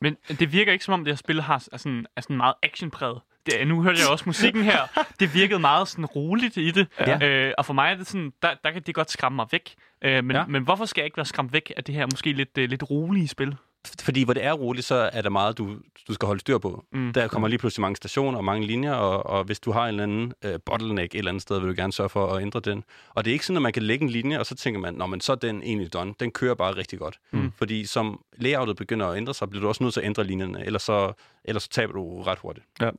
[0.00, 2.54] Men det virker ikke som om, det her spil har, er, sådan, er sådan meget
[2.62, 3.20] actionpræget.
[3.46, 4.80] Det, nu hørte jeg også musikken her.
[5.20, 6.86] Det virkede meget sådan roligt i det.
[7.00, 7.26] Ja.
[7.28, 9.74] Øh, og for mig er det sådan, der, der kan det godt skræmme mig væk.
[10.04, 10.44] Øh, men, Ja.
[10.46, 12.90] men hvorfor skal jeg ikke være skræmt væk af det her måske lidt, øh, lidt
[12.90, 13.56] rolige spil?
[14.00, 15.76] Fordi hvor det er roligt, så er der meget, du,
[16.08, 16.84] du skal holde styr på.
[16.92, 17.12] Mm.
[17.12, 19.88] Der kommer lige pludselig mange stationer og mange linjer, og, og hvis du har en
[19.88, 22.60] eller anden øh, bottleneck et eller andet sted, vil du gerne sørge for at ændre
[22.60, 22.84] den.
[23.08, 24.94] Og det er ikke sådan, at man kan lægge en linje, og så tænker man,
[24.94, 26.14] Nå, men så er den egentlig done.
[26.20, 27.18] Den kører bare rigtig godt.
[27.30, 27.52] Mm.
[27.52, 30.66] Fordi som layoutet begynder at ændre sig, bliver du også nødt til at ændre linjerne,
[30.66, 31.12] ellers så,
[31.44, 32.66] ellers så taber du ret hurtigt.
[32.80, 32.90] Ja.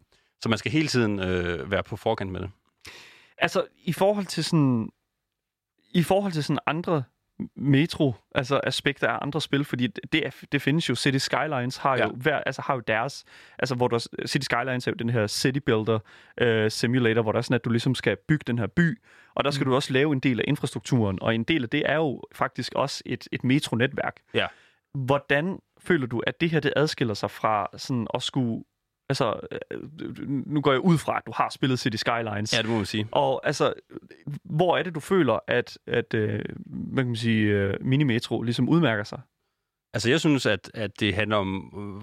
[0.41, 2.49] Så man skal hele tiden øh, være på forkant med det.
[3.37, 4.89] Altså, i forhold til sådan...
[5.93, 7.03] I forhold til sådan andre
[7.55, 11.97] metro, altså aspekter af andre spil, fordi det, er, det findes jo, City Skylines har
[11.97, 12.09] jo, Ja.
[12.09, 13.23] hver, altså har jo deres,
[13.59, 15.99] altså hvor der, City Skylines er jo den her city builder
[16.41, 19.01] uh, simulator, hvor der er sådan, at du ligesom skal bygge den her by,
[19.35, 19.69] og der skal Mm.
[19.69, 22.73] du også lave en del af infrastrukturen, og en del af det er jo faktisk
[22.75, 24.15] også et, et metronetværk.
[24.33, 24.47] Ja.
[24.93, 28.63] Hvordan føler du, at det her det adskiller sig fra sådan at skulle
[29.11, 29.39] Altså,
[29.71, 29.79] øh,
[30.27, 32.53] nu går jeg ud fra, at du har spillet City Skylines.
[32.53, 33.07] Ja, det må man sige.
[33.11, 33.73] Og altså,
[34.43, 38.69] hvor er det, du føler, at, at øh, hvad kan man sige, øh, Minimetro ligesom
[38.69, 39.21] udmærker sig?
[39.93, 41.55] Altså, jeg synes, at, at det handler om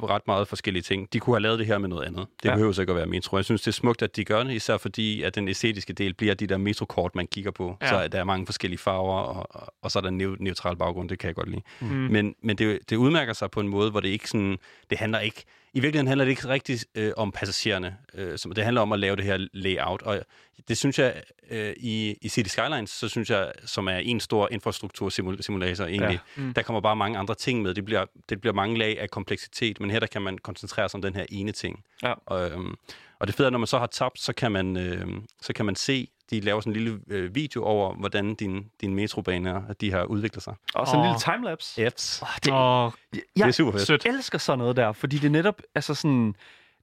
[0.03, 1.12] øh, ret meget forskellige ting.
[1.12, 2.27] De kunne have lavet det her med noget andet.
[2.42, 2.55] Det Ja.
[2.55, 3.37] behøver så ikke at være metro.
[3.37, 6.14] Jeg synes, det er smukt, at de gør det, især fordi, at den æstetiske del
[6.14, 7.77] bliver de der metrokort, man kigger på.
[7.83, 7.88] Ja.
[7.88, 11.09] Så der er mange forskellige farver, og, og, og så er der neu- neutral baggrund.
[11.09, 11.62] Det kan jeg godt lide.
[11.81, 11.87] Mm.
[11.87, 14.59] Men, men det, det udmærker sig på en måde, hvor det ikke sådan...
[14.90, 15.44] Det handler ikke...
[15.74, 17.96] I virkeligheden handler det ikke rigtig øh, om passagererne.
[18.14, 20.02] Øh, som, det handler om at lave det her layout.
[20.02, 20.20] Og
[20.68, 24.48] det synes jeg, øh, i, i City Skylines, så synes jeg, som er en stor
[24.50, 26.42] infrastruktursimulator egentlig, ja.
[26.42, 26.54] mm.
[26.54, 27.74] der kommer bare mange andre ting med.
[27.74, 30.98] Det bliver, det bliver mange lag af kompleksitet, men her der kan man koncentrere sig
[30.98, 31.85] om den her ene ting.
[32.02, 32.14] Ja.
[32.26, 32.74] Og, øhm,
[33.18, 35.07] og det fede er, når man så har tabt, så kan man, øh,
[35.42, 38.95] så kan man se, de laver sådan en lille øh, video over, hvordan din, din
[38.95, 40.55] metrobaner de har udviklet sig.
[40.75, 41.83] Og så en lille timelapse.
[41.83, 42.23] Yes.
[42.23, 43.87] Oh, det, Og jeg, Det er super fedt.
[43.87, 44.07] sødt.
[44.07, 46.35] elsker sådan noget der, fordi det netop, altså sådan...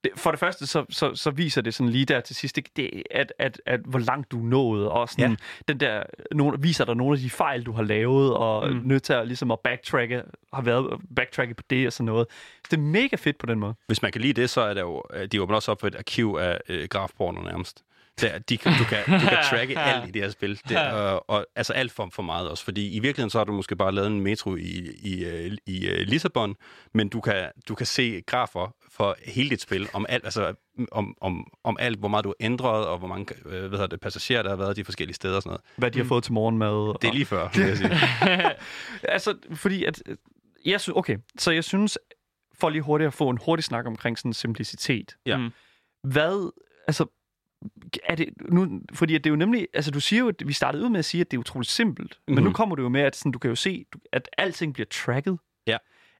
[0.04, 2.68] Det, for det første, så, så, så viser det sådan lige der til sidst, det,
[2.76, 5.36] det, at, at, at hvor langt du er nået, og sådan, Ja.
[5.68, 8.82] den der, nogle, viser dig nogle af de fejl, du har lavet, og Mm.
[8.84, 10.22] nødt til at, ligesom at backtracke,
[10.54, 12.28] har været backtracke på det og sådan noget.
[12.72, 13.74] Det er mega fedt på den måde.
[13.88, 15.88] Hvis man kan lide det, så er der jo, øh, de åbner også op for
[15.88, 17.84] et arkiv af øh, grafporno nærmest.
[18.22, 20.60] Der, de, kan- du, kan, du kan tracke alt i det her spil.
[20.70, 22.64] Det, og, og, altså alt for, for meget også.
[22.64, 25.88] Fordi i virkeligheden så har du måske bare lavet en metro i, i, øh, i
[25.92, 26.56] uh, Lissabon,
[26.94, 30.54] men du kan, du kan se grafer for hele dit spil om alt, altså
[30.92, 33.88] om, om, om alt, hvor meget du har ændret, og hvor mange øh, hvad hedder
[33.88, 35.62] det, passagerer, der har været de forskellige steder og sådan noget.
[35.76, 36.70] Hvad de har fået til morgenmad.
[37.02, 37.92] Det er og- lige før, vil jeg sige.
[39.14, 40.02] altså, fordi at...
[40.06, 40.18] øh,
[40.66, 41.98] Jeg synes, okay, så jeg synes,
[42.60, 45.16] for lige hurtigt at få en hurtig snak omkring sådan simplicitet.
[45.26, 45.38] Ja.
[45.38, 45.50] Mm.
[46.04, 46.52] Hvad,
[46.88, 47.06] altså,
[48.04, 50.54] er det nu, fordi at det er jo nemlig, altså du siger jo, at vi
[50.54, 52.36] startede ud med at sige, at det er utroligt simpelt, mm-hmm.
[52.36, 52.54] men nu Mhm.
[52.56, 55.38] kommer du jo med, at sådan, du kan jo se, at alting bliver tracket.
[55.68, 55.78] Ja.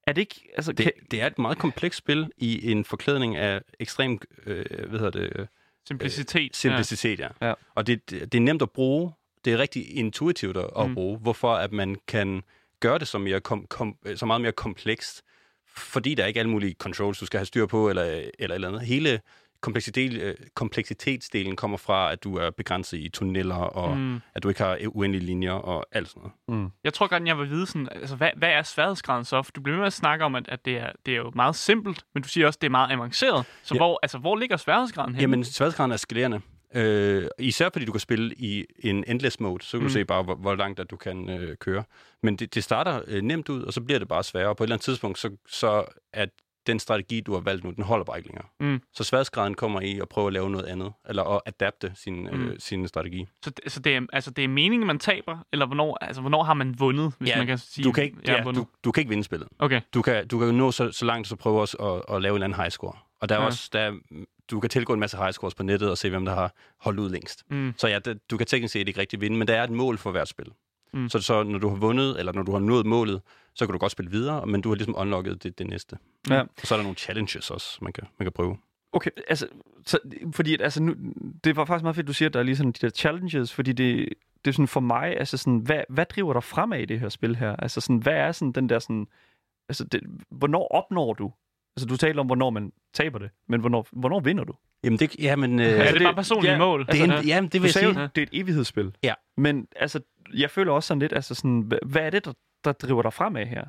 [0.08, 3.36] Er det ikke, altså, Det, kan, det er et meget komplekst spil i en forklædning
[3.36, 5.46] af ekstrem, øh, hvad hedder det, øh,
[5.88, 6.56] Simplicitet.
[6.56, 7.28] simplicitet, ja.
[7.42, 7.54] Ja.
[7.76, 9.12] Og det, det det er nemt at bruge.
[9.46, 10.94] Det er rigtig intuitivt at, at Mm.
[10.94, 12.44] bruge, hvorfor at man kan
[12.80, 15.24] gøre det så, mere kom, kom, så meget mere komplekst,
[15.68, 18.04] fordi der er ikke alle mulige controls, du skal have styr på, eller
[18.40, 18.82] eller, eller andet.
[18.82, 19.20] Hele øh,
[20.56, 24.20] kompleksitetsdelen kommer fra, at du er begrænset i tunneller, og mm.
[24.36, 26.62] At du ikke har uendelige linjer og alt sådan noget.
[26.64, 29.42] mm, Jeg tror godt, jeg vil vide, sådan, altså, hvad, hvad er sværhedsgraden så?
[29.44, 31.56] For du bliver med at snakke om, at, at det, er, det er jo meget
[31.56, 33.46] simpelt, men du siger også, at det er meget avanceret.
[33.64, 33.80] Så Ja.
[33.80, 35.22] hvor, altså, hvor ligger sværhedsgraden hen?
[35.22, 36.42] Jamen, sværhedsgraden er skalerende.
[36.76, 39.88] Øh, især fordi du kan spille i en endless mode, så kan mm.
[39.88, 41.84] Du se bare, hvor, hvor langt at du kan øh, køre.
[42.24, 44.50] Men det, det starter øh, nemt ud, og så bliver det bare sværere.
[44.50, 46.30] Og på et eller andet tidspunkt, så, så at
[46.68, 48.46] den strategi, du har valgt nu, den holder bare ikke længere.
[48.60, 48.82] Mm.
[48.94, 52.40] Så sværhedsgraden kommer i at prøve at lave noget andet, eller at adapte sin, øh,
[52.40, 52.56] Mm.
[52.60, 53.26] sin strategi.
[53.44, 56.44] Så, det- så det, er, altså, det er meningen, man taber, eller hvornår, altså, hvornår
[56.44, 59.02] har man vundet, hvis Ja, man kan sige, Du kan ikke, ja, du, du kan
[59.02, 59.48] ikke vinde spillet.
[59.60, 59.82] Okay.
[59.94, 62.44] Du kan, du kan nå så, så langt, så prøve også at, at lave en
[62.44, 62.94] anden high score.
[63.20, 63.46] Og der er Ja.
[63.46, 63.94] også, der, er-
[64.52, 67.00] du kan tilgå en masse high scores på nettet og se, hvem der har holdt
[67.00, 67.44] ud længst.
[67.50, 67.74] Mm.
[67.78, 69.98] Så ja, det, du kan teknisk set ikke rigtig vinde, men der er et mål
[69.98, 70.46] for hvert spil.
[70.94, 71.10] Mm.
[71.10, 73.22] Så, så når du har vundet, eller når du har nået målet,
[73.56, 75.98] så kan du godt spille videre, men du har ligesom unlocket det, det næste.
[76.30, 76.40] Ja.
[76.42, 78.58] Og så er der nogle challenges også, man kan, man kan prøve.
[78.94, 79.48] Okay, altså,
[79.86, 80.00] så,
[80.34, 80.96] fordi at, altså nu,
[81.44, 83.54] det var faktisk meget fedt, du siger, at der er lige sådan de der challenges,
[83.54, 84.10] fordi det,
[84.46, 87.10] det er sådan for mig, altså sådan, hvad, hvad driver dig fremad i det her
[87.10, 87.56] spil her?
[87.56, 89.08] Altså sådan, hvad er sådan den der sådan,
[89.70, 91.32] altså det, hvornår opnår du?
[91.78, 94.54] Altså du taler om, hvornår man taber det, men hvornår, hvornår vinder du?
[94.84, 96.80] Jamen, det, ja, men, øh, Er Altså, det, det- bare personlige ja, mål?
[96.86, 97.86] det, altså, er en, ja, det vil Du jeg sige.
[98.02, 98.96] jo, det er et evighedsspil.
[99.04, 99.14] Ja.
[99.38, 100.00] Men altså,
[100.34, 102.34] jeg føler også sådan lidt, altså sådan, hvad, hvad er det, der,
[102.66, 103.64] der driver dig fremad her?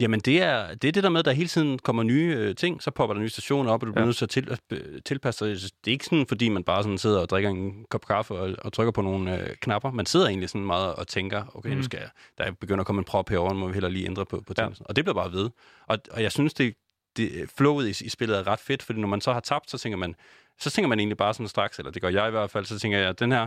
[0.00, 2.54] Jamen, det er, det er det der med, at der hele tiden kommer nye øh,
[2.56, 4.06] ting, så popper der nye stationer op, og du bliver Ja.
[4.06, 5.54] nødt til at til, øh, tilpasse dig.
[5.54, 8.54] Det er ikke sådan, fordi man bare sådan sidder og drikker en kop kaffe og,
[8.58, 9.90] og trykker på nogle øh, knapper.
[9.90, 11.76] Man sidder egentlig sådan meget og tænker, okay, mm.
[11.76, 14.06] Nu skal jeg, der begynder at komme en prop herover, nu må vi heller lige
[14.06, 14.62] ændre på, på Ja.
[14.64, 14.76] ting.
[14.80, 15.50] Og det bliver bare ved.
[15.86, 16.74] Og, og jeg synes, det,
[17.16, 19.78] det flowet i, i spillet er ret fedt, fordi når man så har tabt, så
[19.78, 20.14] tænker man,
[20.60, 22.78] så tænker man egentlig bare sådan straks, eller det gør jeg i hvert fald, så
[22.78, 23.46] tænker jeg, at den her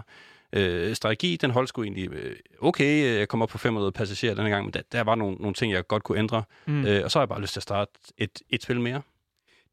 [0.55, 3.03] øh, strategi, den holdt sgu egentlig øh, okay.
[3.05, 5.53] øh, Jeg kom op på 500 passagerer denne gang, men der, der var nogle, nogle
[5.53, 6.43] ting, jeg godt kunne ændre.
[6.65, 6.85] Mm.
[6.85, 9.01] Øh, og så har jeg bare lyst til at starte et, et spil mere.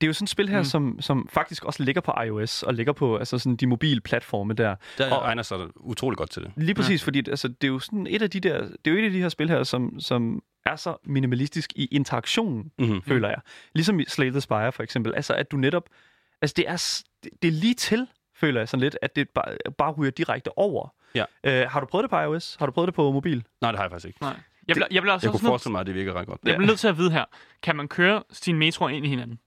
[0.00, 0.64] Det er jo sådan et spil her, Mm.
[0.64, 4.54] som, som faktisk også ligger på iOS, og ligger på altså sådan de mobile platforme
[4.54, 4.74] der.
[4.98, 6.52] Der Og- egner sig utrolig godt til det.
[6.56, 7.06] Lige præcis, ja.
[7.06, 9.10] fordi altså, det er jo sådan et af de der, det er jo et af
[9.10, 13.02] de her spil her, som, som er så minimalistisk i interaktionen, Mm-hmm.
[13.02, 13.38] føler jeg.
[13.74, 15.14] Ligesom i Slay the Spire for eksempel.
[15.14, 15.88] Altså, at du netop,
[16.42, 17.02] altså det er,
[17.42, 18.06] det er lige til,
[18.42, 20.94] føler jeg sådan lidt, at det bare, bare ryger direkte over.
[21.14, 21.24] Ja.
[21.44, 22.56] Øh, har du prøvet det på iOS?
[22.58, 23.44] Har du prøvet det på mobil?
[23.60, 24.18] Nej, det har jeg faktisk ikke.
[24.22, 24.36] Nej.
[24.68, 26.40] Jeg bliver, jeg også Jeg kunne også nødt, forestille mig, at det virker ret godt.
[26.44, 27.24] jeg bliver nødt til at vide her,
[27.62, 29.38] kan man køre sine metroer ind i hinanden?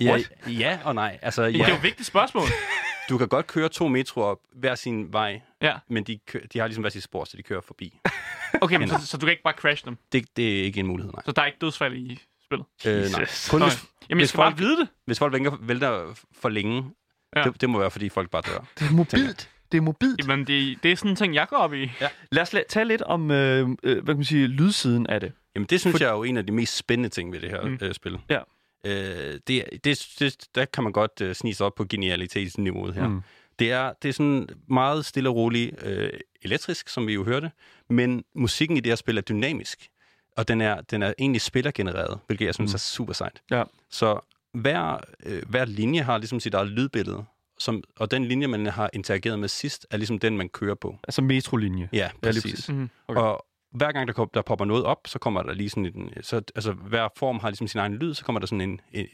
[0.00, 1.18] Ja, ja og nej.
[1.22, 1.48] Altså, Ja.
[1.50, 2.44] Det er jo et vigtigt spørgsmål.
[3.08, 5.74] du kan godt køre to metroer hver sin vej, Ja.
[5.88, 7.98] men de, kø- de har ligesom hver sit spor, så de kører forbi.
[8.62, 9.96] Okay, men så, så du kan ikke bare crashe dem?
[10.12, 11.22] Det, det er ikke en mulighed, nej.
[11.26, 12.66] Så der er ikke dødsfald i spillet?
[12.86, 13.26] Øh, nej.
[13.50, 13.70] Kun Okay.
[13.70, 14.88] hvis, Jamen, jeg Hvis skal bare folk- vide det.
[15.04, 16.90] hvis folk vælger, vælter for længe,
[17.36, 17.40] Ja.
[17.40, 17.44] ja.
[17.50, 18.64] det, det må være, fordi folk bare dør.
[18.78, 19.50] Det er mobilt.
[19.72, 20.28] Det er mobilt.
[20.28, 21.90] Jamen, det, det er sådan en ting, jeg går op i.
[22.32, 25.32] Lad os la- tale lidt om, øh, øh, hvad kan man sige, lydsiden af det.
[25.54, 27.50] Jamen, det synes For- jeg er jo en af de mest spændende ting ved det
[27.50, 27.78] her Mm.
[27.82, 28.18] øh, spil.
[28.30, 28.38] Ja.
[28.86, 33.08] Øh, det, det, det, der kan man godt øh, snige sig op på genialitetsniveauet her.
[33.08, 33.20] Mm.
[33.58, 36.10] Det, er, det er sådan meget stille og roligt øh,
[36.42, 37.50] elektrisk, som vi jo hørte,
[37.90, 39.88] men musikken i det her spil er dynamisk,
[40.36, 42.74] og den er, den er egentlig spillergenereret, hvilket jeg synes mm.
[42.74, 43.42] er super sejt.
[43.50, 43.62] Ja.
[43.90, 44.20] Så
[44.54, 47.24] hver, øh, hver linje har ligesom sit eget lydbillede,
[47.58, 50.98] som, og den linje, man har interageret med sidst, er ligesom den, man kører på.
[51.04, 51.88] Altså metrolinje.
[51.92, 52.42] Ja, Ja, lige præcis.
[52.52, 52.68] præcis.
[52.68, 52.90] Mhm.
[53.08, 53.20] Okay.
[53.20, 56.10] Og hver gang, der, kom, der popper noget op, så kommer der lige sådan en...
[56.22, 59.06] Så, altså, hver form har ligesom sin egen lyd, så kommer der sådan en, en,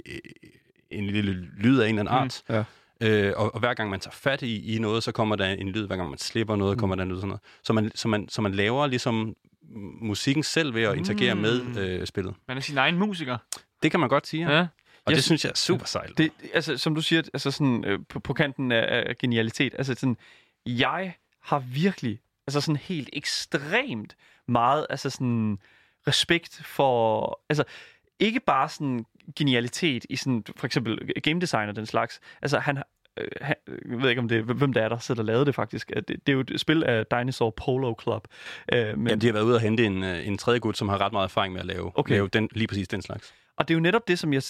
[0.91, 2.67] en lille lyd af en eller anden Mm, art.
[3.03, 5.69] Øh, og, og hver gang man tager fat i, i noget, så kommer der en
[5.69, 5.87] lyd.
[5.87, 6.81] Hver gang man slipper noget, Mm.
[6.81, 7.17] kommer der en lyd.
[7.17, 7.41] Sådan noget.
[7.63, 9.35] Så, man, så, man, så man laver ligesom
[10.01, 11.41] musikken selv ved at interagere Mm.
[11.41, 12.35] med øh, spillet.
[12.49, 13.37] Man er sin egen musiker.
[13.83, 14.59] Det kan man godt sige, ja.
[14.59, 14.67] Ja.
[15.05, 16.19] Og Jeg det sy- synes jeg er super sejt.
[16.19, 19.95] Det, altså, som du siger, altså sådan, øh, på, på kanten af, af genialitet, altså
[19.95, 20.17] sådan,
[20.67, 24.17] jeg har virkelig, altså sådan helt ekstremt
[24.49, 25.59] meget, altså sådan,
[26.07, 27.65] respekt for, altså,
[28.19, 29.05] ikke bare sådan
[29.37, 32.21] genialitet i sådan, for eksempel game design og den slags.
[32.43, 32.79] Altså, han,
[33.17, 33.55] øh, han,
[33.91, 35.89] jeg ved ikke, om det hvem det er, der sidder og lavede det faktisk.
[35.97, 38.29] Det, det er jo et spil af Dinosaur Polo Club.
[38.73, 40.89] Øh, men, Ja, de har været ude og hente en, øh, en tredje gut, som
[40.89, 42.15] har ret meget erfaring med at lave, okay.
[42.15, 43.35] lave den, lige præcis den slags.
[43.57, 44.43] Og det er jo netop det, som jeg...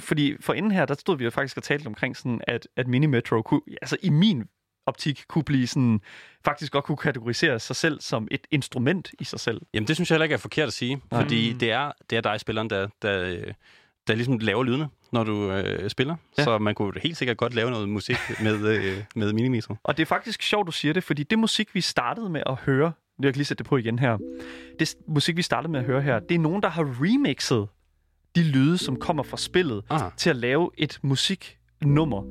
[0.00, 2.86] Fordi for inden her, der stod vi jo faktisk og talte omkring sådan, at, at
[2.88, 4.44] Mini Metro kunne, altså i min
[4.86, 6.00] optik, kunne blive sådan,
[6.44, 9.60] faktisk godt kunne kategorisere sig selv som et instrument i sig selv.
[9.74, 11.22] Jamen, det synes jeg heller ikke er forkert at sige, Nej.
[11.22, 11.58] fordi Mm.
[11.58, 13.42] det er, det er dig, spilleren, der, der,
[14.06, 16.16] der ligesom laver lydene, når du øh, spiller.
[16.38, 16.44] Ja.
[16.44, 19.74] Så man kunne helt sikkert godt lave noget musik med, øh, med Minimetro.
[19.82, 22.54] Og det er faktisk sjovt, du siger det, fordi det musik, vi startede med at
[22.54, 24.18] høre, jeg kan lige sætte det på igen her,
[24.78, 27.68] det musik, vi startede med at høre her, det er nogen, der har remixet
[28.36, 30.10] de lyde, som kommer fra spillet, Ah.
[30.16, 32.22] til at lave et musiknummer.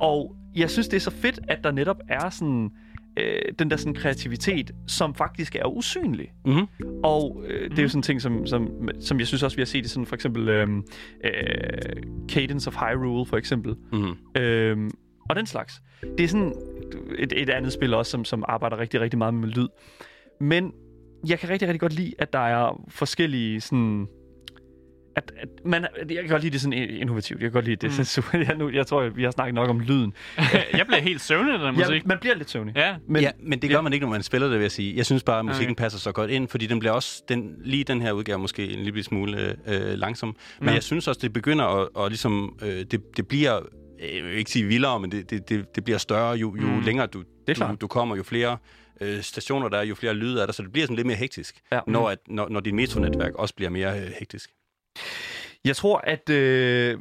[0.00, 2.70] Og jeg synes, det er så fedt, at der netop er sådan
[3.18, 6.28] øh, den der sådan kreativitet, som faktisk er usynlig.
[6.44, 6.66] Mm-hmm.
[7.04, 9.60] Og øh, det er jo sådan en ting, som, som, som jeg synes også, vi
[9.60, 10.68] har set i sådan for eksempel øh,
[11.24, 13.74] øh, Cadence of Hyrule, for eksempel.
[13.92, 14.42] Mm-hmm.
[14.42, 14.90] Øhm,
[15.30, 15.82] og den slags.
[16.18, 16.54] Det er sådan
[17.18, 19.68] et, et andet spil også, som, som arbejder rigtig, rigtig meget med lyd.
[20.40, 20.72] Men
[21.28, 24.06] jeg kan rigtig, rigtig godt lide, at der er forskellige sådan...
[25.16, 27.40] At, at man, jeg kan godt lide det sådan innovativt.
[27.40, 27.98] Jeg kan godt lide det.
[27.98, 28.04] Mm.
[28.14, 30.12] Super, jeg, nu, jeg tror, vi har snakket nok om lyden.
[30.78, 31.94] jeg bliver helt søvnig af den musik.
[31.94, 32.76] Ja, man bliver lidt søvnig.
[32.76, 32.96] Ja.
[33.08, 33.82] Men, ja, men det gør ja.
[33.82, 34.96] man ikke, når man spiller det, vil jeg sige.
[34.96, 35.82] Jeg synes bare, at musikken Okay.
[35.82, 38.78] passer så godt ind, fordi den bliver også, den, lige den her udgave måske en
[38.84, 40.36] lille smule øh, langsom.
[40.58, 40.74] Men Ja.
[40.74, 43.60] jeg synes også, det begynder at, og ligesom, øh, det, det bliver,
[44.14, 46.80] jeg vil ikke sige vildere, men det, det, det, det bliver større, jo, jo Mm.
[46.80, 48.56] længere du, Det du, du kommer, jo flere
[49.00, 51.16] øh, stationer der er, jo flere lyde er der, så det bliver sådan lidt mere
[51.16, 51.80] hektisk, Ja.
[51.86, 54.50] når, at, når, når dit metronetværk også bliver mere øh, hektisk.
[55.64, 56.98] Jeg tror, at, øh,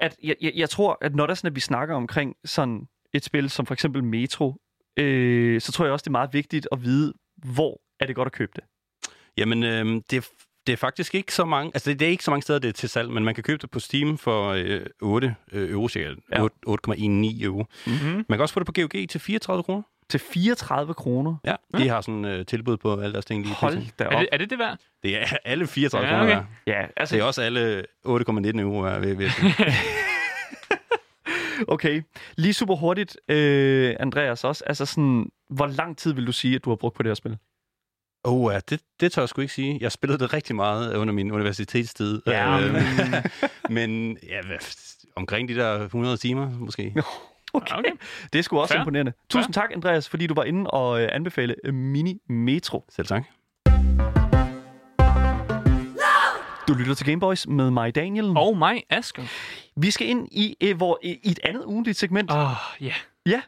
[0.00, 2.88] at jeg, jeg, jeg tror, at når der er sådan, at vi snakker omkring sådan
[3.14, 4.56] et spil som for eksempel Metro,
[4.96, 8.26] øh, så tror jeg også, det er meget vigtigt at vide, hvor er det godt
[8.26, 8.64] at købe det.
[9.36, 10.28] Jamen, øh, det, er-
[10.66, 12.68] det er faktisk ikke så mange, altså det, det er ikke så mange steder, det
[12.68, 15.88] er til salg, men man kan købe det på Steam for øh, 8 øh, euro,
[15.88, 16.46] cirka ja.
[16.46, 17.64] 8,19 euro.
[17.86, 18.24] Mm-hmm.
[18.28, 19.82] Man kan også få det på GOG til 34 kroner.
[20.08, 21.36] Til 34 kroner.
[21.44, 24.20] Ja, de har sådan øh, tilbud på alle deres ting lige Hold da Er op.
[24.20, 24.78] det, er det det værd?
[25.02, 26.34] Det er alle 34 Ja, kroner okay.
[26.36, 26.46] værd.
[26.66, 29.30] Ja, altså, Det er også alle 8,19 euro værd, vil, vil
[31.68, 32.02] okay.
[32.36, 34.64] Lige super hurtigt, øh, Andreas også.
[34.66, 37.14] Altså sådan, hvor lang tid vil du sige, at du har brugt på det her
[37.14, 37.38] spil?
[38.24, 39.78] Oh, ja, det, det tør jeg sgu ikke sige.
[39.80, 42.22] Jeg spillede det rigtig meget under min universitetstid.
[42.26, 42.82] Ja, Øh, men-
[43.76, 44.40] men ja,
[45.16, 46.94] omkring de der 100 timer måske.
[47.64, 47.78] Okay.
[47.78, 47.90] Okay.
[48.32, 48.80] Det er sgu også Fair.
[48.80, 49.12] imponerende.
[49.30, 52.84] Tusind tak, Andreas, fordi du var inde og øh, anbefale Mini Metro.
[52.88, 53.24] Selv tak.
[56.68, 58.24] Du lytter til Gameboys med mig, Daniel.
[58.36, 59.22] Og mig, Asger.
[59.76, 62.30] Vi skal ind i, øh, hvor, i, i et andet ugentligt segment.
[62.30, 62.94] Åh, oh, ja.
[63.26, 63.42] Ja.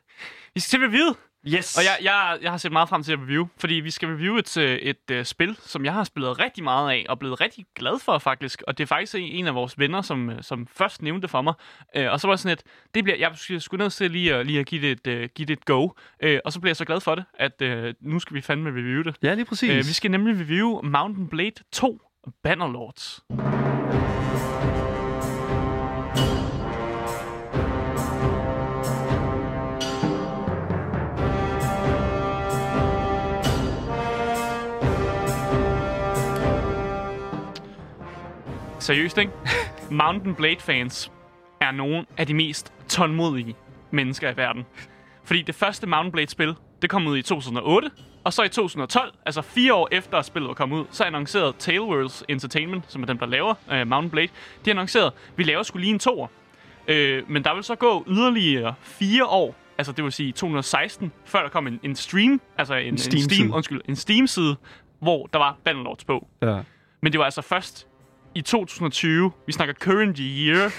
[0.55, 1.15] Vi skal til review.
[1.49, 1.77] Yes.
[1.79, 4.37] Og jeg, jeg, jeg har set meget frem til at review, fordi vi skal review
[4.37, 7.41] et, øh, et, et uh, spil, som jeg har spillet rigtig meget af, og blevet
[7.41, 8.63] rigtig glad for faktisk.
[8.67, 11.55] Og det er faktisk en af vores venner, som, øh, som først nævnte for mig.
[11.99, 12.63] Uh, og så var jeg sådan et,
[12.95, 13.31] det bliver, jeg
[13.63, 15.83] skulle- ned til lige, at- lige at give det et, uh, give det et go.
[16.25, 18.71] Uh, og så blev jeg så glad for det, at uh, nu skal vi fandme
[18.71, 19.17] review det.
[19.23, 19.71] Ja, lige præcis.
[19.71, 22.01] Uh, vi skal nemlig review Mountain Blade 2
[22.43, 23.21] Bannerlords.
[38.79, 39.33] Seriøst, ikke?
[39.91, 41.13] Mountain Blade fans
[41.61, 43.57] er nogle af de mest tålmodige
[43.91, 44.65] mennesker i verden.
[45.25, 47.91] Fordi det første Mountain Blade-spil Det kom ud i 2008.
[48.25, 52.25] Og så i 2012, altså fire år efter spillet var kommet ud, så annoncerede Tailworlds
[52.29, 54.29] Entertainment, som er dem, der laver uh, Mountain Blade,
[54.65, 56.27] de annoncerede, vi laver skulle lige en toer.
[56.89, 61.43] Uh, men der vil så gå yderligere fire år, altså det vil sige 2016, før
[61.43, 63.35] der kom en, en stream, altså en, en Steam-side.
[63.35, 64.57] Steam, undskyld, en Steam-side,
[64.99, 66.29] hvor der var Bannerlords på.
[66.43, 66.61] Ja.
[67.03, 67.87] Men det var altså først
[68.37, 70.71] i 2020, vi snakker current year,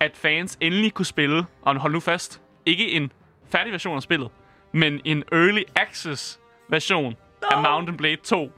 [0.00, 3.12] at fans endelig kunne spille, og hold nu fast, ikke en
[3.52, 4.30] færdig version af spillet,
[4.72, 7.48] men en early access version no.
[7.56, 8.52] af Mountain Blade 2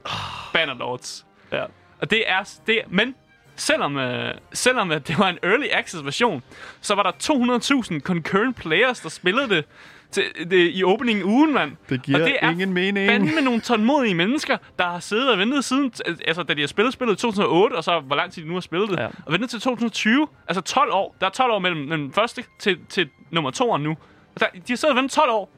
[0.53, 1.25] Bannerlords.
[1.51, 1.65] ja.
[2.01, 3.15] Og det er, det men
[3.55, 6.43] selvom, øh, selvom at det var en early access version,
[6.81, 9.65] så var der 200.000 concurrent players, der spillede det,
[10.11, 11.71] til, det i opening ugen, mand.
[11.89, 13.09] Det giver og det er ingen mening.
[13.09, 15.91] fandme nogle tålmodige mennesker, der har siddet og ventet siden,
[16.27, 18.53] altså da de har spillet spillet i 2008, og så hvor lang tid de nu
[18.53, 19.07] har spillet det, Ja.
[19.25, 21.15] og ventet til 2020, altså 12 år.
[21.21, 23.89] Der er 12 år mellem den første til, til nummer 2 nu.
[24.35, 25.51] Og der, de har siddet og ventet 12 år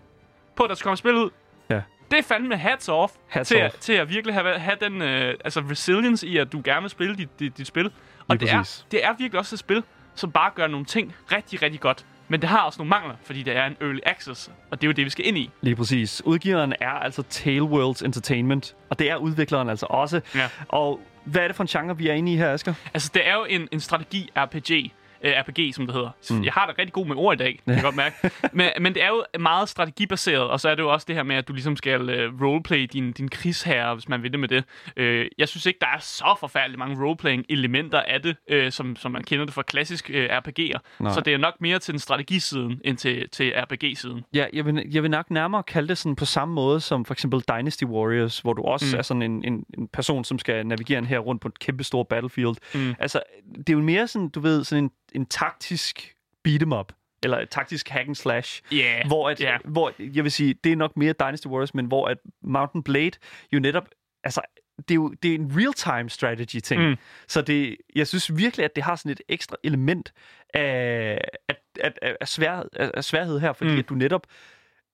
[0.55, 1.29] på, at der skal komme spil ud.
[1.69, 1.81] Ja.
[2.11, 3.73] Det er fandme hats off, Hats til, off.
[3.73, 6.89] At, til at virkelig have, have den øh, altså resilience i, at du gerne vil
[6.89, 7.85] spille dit, dit, dit spil.
[7.85, 7.91] Og
[8.29, 9.83] Lige det er, det er virkelig også et spil,
[10.15, 12.05] som bare gør nogle ting rigtig, rigtig godt.
[12.31, 14.87] Men det har også nogle mangler, fordi det er en early access, og det er
[14.87, 15.49] jo det, vi skal ind i.
[15.61, 16.21] Lige præcis.
[16.25, 20.21] Udgiveren er altså Tailworlds Entertainment, og det er udvikleren altså også.
[20.35, 20.49] Ja.
[20.67, 22.73] Og hvad er det for en genre, vi er inde i her, Asger?
[22.93, 24.91] Altså, det er jo en, en strategi-RPG,
[25.23, 26.09] øh, RPG, som det hedder.
[26.29, 26.43] Mm.
[26.43, 28.15] Jeg har det rigtig god med ord i dag, kan jeg godt mærke.
[28.53, 31.23] Men, men det er jo meget strategibaseret, og så er det jo også det her
[31.23, 34.47] med, at du ligesom skal øh, roleplay din, din krigsherre, hvis man vil det med
[34.47, 34.63] det.
[34.97, 39.11] Øh, jeg synes ikke, der er så forfærdeligt mange roleplaying-elementer af det, øh, som, som
[39.11, 40.79] man kender det fra klassisk øh, RPG'er.
[40.99, 41.13] Nej.
[41.13, 44.23] Så det er nok mere til den strategisiden, end til, til RPG-siden.
[44.33, 47.13] Ja, jeg vil, jeg vil nok nærmere kalde det sådan på samme måde som for
[47.13, 48.99] eksempel Dynasty Warriors, hvor du også mm.
[48.99, 52.07] Er sådan en, en, en person, som skal navigere her rundt på et kæmpe stort
[52.07, 52.55] battlefield.
[52.75, 52.95] Mm.
[52.99, 53.21] Altså,
[53.57, 56.91] det er jo mere sådan, du ved, sådan en, en taktisk beat 'em up,
[57.23, 59.07] eller et taktisk hack and slash, Yeah.
[59.07, 59.57] hvor, at, Ja.
[59.65, 63.11] hvor jeg vil sige, det er nok mere Dynasty Warriors, men hvor at Mountain Blade
[63.53, 63.89] jo netop,
[64.23, 64.41] altså,
[64.77, 66.89] det er jo det er en real-time strategy ting.
[66.89, 66.95] Mm.
[67.27, 70.13] Så det, jeg synes virkelig, at det har sådan et ekstra element
[70.53, 73.79] af, af, af, af, svær, af, af sværhed her, fordi mm.
[73.79, 74.27] At du netop,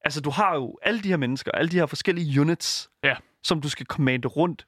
[0.06, 3.16] altså du har jo alle de her mennesker, alle de her forskellige units, Ja.
[3.44, 4.66] som du skal commande rundt.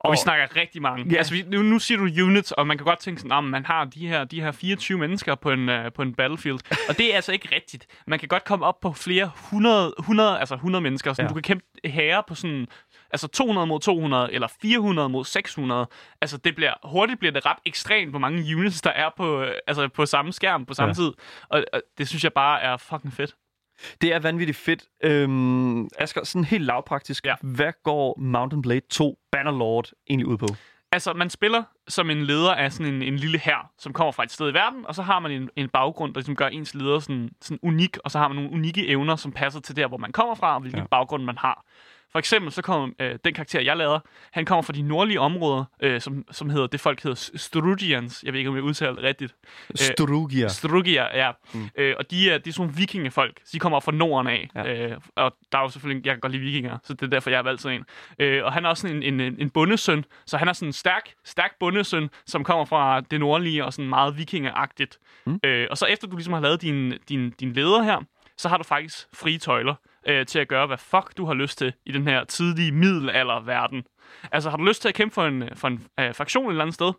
[0.00, 1.06] Og vi snakker rigtig mange.
[1.10, 1.16] Ja.
[1.16, 3.66] Altså, vi, nu, nu siger du units, og man kan godt tænke sådan, at man
[3.66, 6.58] har de her, de her 24 mennesker på en, uh, på en battlefield.
[6.88, 7.86] og det er altså ikke rigtigt.
[8.06, 11.12] Man kan godt komme op på flere 100, 100 altså 100 mennesker.
[11.12, 11.28] Så Ja.
[11.28, 12.66] du kan kæmpe herre på sådan,
[13.10, 15.86] altså 200 mod 200, eller 400 mod 600.
[16.20, 19.54] Altså, det bliver, hurtigt bliver det ret ekstremt, hvor mange units der er på, øh,
[19.66, 20.94] altså, på samme skærm på samme ja.
[20.94, 21.12] tid.
[21.48, 23.34] Og, og det synes jeg bare er fucking fedt.
[24.00, 24.84] Det er vanvittigt fedt.
[25.04, 27.34] Øhm, Asger, sådan helt lavpraktisk, ja.
[27.42, 30.46] Hvad går Mountain Blade 2 Bannerlord egentlig ud på?
[30.92, 34.22] Altså, man spiller som en leder af sådan en, en lille hær, som kommer fra
[34.22, 36.74] et sted i verden, og så har man en, en baggrund, der ligesom gør ens
[36.74, 39.88] leder sådan, sådan unik, og så har man nogle unikke evner, som passer til der,
[39.88, 40.86] hvor man kommer fra, og hvilken ja.
[40.90, 41.64] baggrund man har.
[42.12, 43.98] For eksempel så kommer øh, den karakter, jeg lader,
[44.32, 48.22] han kommer fra de nordlige områder, øh, som, som hedder, det folk hedder Strugians.
[48.24, 49.34] Jeg ved ikke, om jeg udtaler det rigtigt.
[49.74, 50.48] Strugia.
[50.48, 51.30] Strugia, ja.
[51.54, 51.68] Mm.
[51.76, 53.40] Øh, og de er, de er sådan nogle vikingefolk.
[53.52, 54.48] De kommer fra Norden af.
[54.54, 54.90] Ja.
[54.90, 57.30] Øh, og der er jo selvfølgelig, jeg kan godt lide vikinger, så det er derfor,
[57.30, 57.84] jeg har valgt sådan en.
[58.18, 60.72] Øh, og han er også sådan en, en, en bondesøn, så han er sådan en
[60.72, 64.98] stærk, stærk bondesøn, som kommer fra det nordlige og sådan meget vikingeagtigt.
[65.26, 65.40] Mm.
[65.44, 68.02] Øh, og så efter du ligesom har lavet din, din, din leder her,
[68.38, 69.74] så har du faktisk frie tøjler
[70.08, 73.84] øh, til at gøre, hvad fuck du har lyst til i den her tidlige middelalderverden.
[74.32, 76.50] Altså, har du lyst til at kæmpe for en, øh, for en øh, fraktion et
[76.50, 76.92] eller andet sted,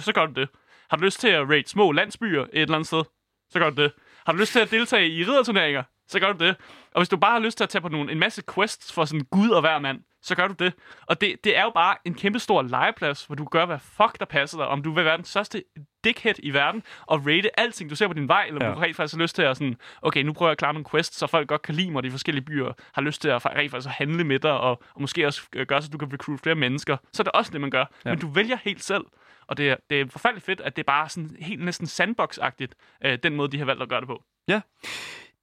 [0.00, 0.48] så- gør du det.
[0.90, 3.02] Har du lyst til at raid små landsbyer et eller andet sted,
[3.50, 3.92] så gør du det.
[4.26, 6.56] Har du lyst til at deltage i ridderturneringer, så gør du det.
[6.94, 9.04] Og hvis du bare har lyst til at tage på nogle, en masse quests for
[9.04, 10.72] sådan gud og hver mand, så gør du det.
[11.06, 14.18] Og det, det er jo bare en kæmpe stor legeplads, hvor du gør, hvad fuck
[14.18, 14.66] der passer dig.
[14.66, 15.62] Om du vil være den største
[16.04, 18.72] dickhead i verden, og rate alting, du ser på din vej, eller Ja.
[18.74, 20.86] du rent faktisk har lyst til at sådan, okay, nu prøver jeg at klare nogle
[20.90, 23.70] quests, så folk godt kan lide mig, de forskellige byer har lyst til at rent
[23.70, 26.40] faktisk at handle med dig, og, og måske også øh, gøre, så du kan recruit
[26.42, 26.96] flere mennesker.
[27.12, 27.78] Så er det også det, man gør.
[27.78, 27.84] Ja.
[28.04, 28.10] Ja.
[28.10, 29.04] Men du vælger helt selv.
[29.46, 32.98] Og det er, det er forfærdeligt fedt, at det er bare sådan helt næsten sandbox-agtigt,
[33.04, 34.22] øh, den måde, de har valgt at gøre det på.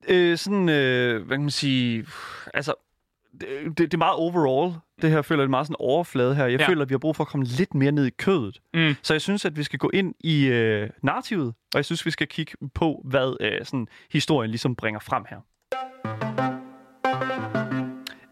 [0.10, 2.06] Øh, sådan, øh, hvad kan man sige,
[2.54, 2.74] altså,
[3.42, 6.46] det, det, er meget overall, det her føler jeg det er meget sådan overflade her.
[6.46, 6.68] Jeg ja.
[6.68, 8.62] Føler, at vi har brug for at komme lidt mere ned i kødet.
[8.74, 8.96] Mm.
[9.02, 12.12] Så jeg synes, at vi skal gå ind i øh, narrativet, og jeg synes, vi
[12.12, 15.38] skal kigge på, hvad øh, sådan, historien ligesom bringer frem her.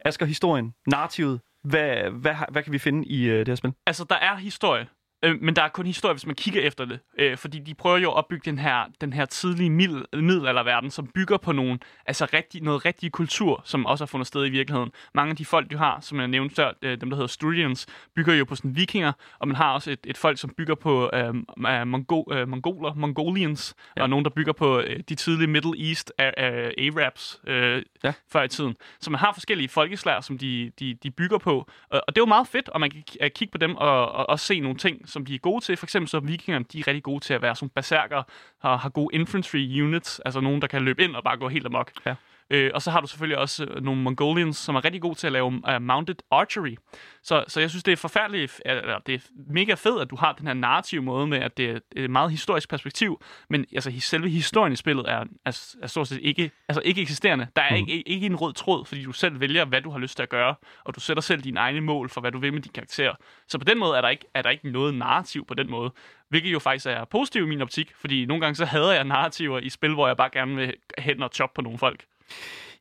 [0.06, 3.74] Asger, historien, narrativet, hvad, hvad, hvad kan vi finde i øh, det her spil?
[3.88, 4.88] Altså, der er historie.
[5.24, 7.00] Øh, men der er kun historie, hvis man kigger efter det.
[7.20, 11.08] Øh, fordi de prøver jo at opbygge den her, den her tidlige middel, middelalderverden, som
[11.08, 14.92] bygger på nogle, altså rigtig, noget rigtig kultur, som også har fundet sted i virkeligheden.
[15.14, 17.88] Mange af de folk, du har, som jeg nævnte før, øh, dem der hedder Sturians,
[18.16, 21.10] bygger jo på sådan vikinger, og man har også et, et folk, som bygger på
[21.14, 21.34] øh,
[21.68, 24.02] øh, mongo, øh, mongoler, mongolians, ja.
[24.02, 28.14] og nogen, der bygger på øh, de tidlige Middle East øh, øh, Arabs øh, ja.
[28.32, 28.76] før i tiden.
[29.02, 32.22] Så man har forskellige folkeslag, som de, de, de bygger på, og, og det er
[32.22, 35.10] jo meget fedt, og man kan kigge på dem og, og, og se nogle ting,
[35.14, 35.78] som de er gode til.
[35.78, 38.24] For eksempel så vikingerne, de er rigtig gode til at være som berserker,
[38.62, 41.66] har, har gode infantry units, altså nogen, der kan løbe ind og bare gå helt
[41.66, 41.92] amok.
[42.06, 42.16] Ja.
[42.50, 45.28] Øh, og så har du selvfølgelig også øh, nogle Mongolians, som er rigtig gode til
[45.28, 46.76] at lave uh, mounted archery.
[47.24, 50.34] Så, så jeg synes, det er forfærdeligt, eller det er mega fedt, at du har
[50.34, 54.30] den her narrative måde med, at det er et meget historisk perspektiv, men altså, selve
[54.30, 57.48] historien i spillet er, er, er stort set ikke, altså, ikke eksisterende.
[57.56, 57.76] Der er mm.
[57.76, 60.30] ikke, ikke en rød tråd, fordi du selv vælger, hvad du har lyst til at
[60.30, 63.14] gøre, og du sætter selv dine egne mål for, hvad du vil med din karakter.
[63.48, 65.92] Så på den måde er der ikke, er der ikke noget narrativ på den måde,
[66.30, 69.60] hvilket jo faktisk er positivt i min optik, fordi nogle gange så hader jeg narrativer
[69.60, 72.06] i spil, hvor jeg bare gerne vil hen og choppe på nogle folk.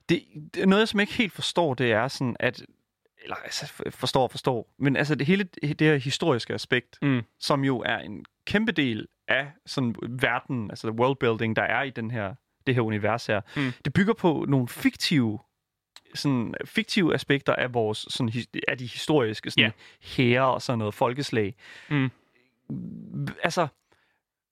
[0.08, 0.24] Det,
[0.54, 2.62] det, noget, som jeg ikke helt forstår, det er sådan, at
[3.22, 7.22] eller altså, forstår forstår, men altså det hele det her historiske aspekt, mm.
[7.38, 12.10] som jo er en kæmpe del af sådan verden, altså worldbuilding, der er i den
[12.10, 12.34] her,
[12.66, 13.72] det her univers her, mm.
[13.84, 15.38] det bygger på nogle fiktive
[16.14, 18.32] sådan fiktive aspekter af vores sådan,
[18.68, 19.72] af de historiske sådan yeah.
[20.00, 21.54] hære og sådan noget folkeslag.
[21.90, 22.10] Mm.
[23.42, 23.68] Altså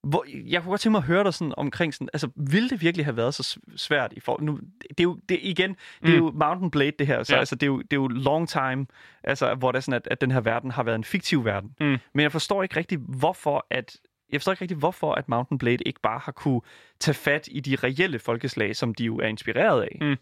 [0.03, 2.81] hvor, jeg kunne godt tænke mig at høre dig sådan omkring sådan, altså ville det
[2.81, 6.21] virkelig have været så svært i for nu det er jo det igen, det er
[6.21, 6.25] mm.
[6.25, 7.39] jo Mountain Blade det her, så ja.
[7.39, 8.87] altså det er jo det er jo long time,
[9.25, 11.75] altså hvor det er sådan at, at den her verden har været en fiktiv verden.
[11.81, 11.97] Mm.
[12.15, 13.97] Men jeg forstår ikke rigtig hvorfor at
[14.33, 16.61] jeg forstår ikke rigtig, hvorfor at Mountain Blade ikke bare har kunne
[17.01, 19.99] tage fat i de reelle folkeslag, som de jo er inspireret af.
[20.01, 20.17] Mm.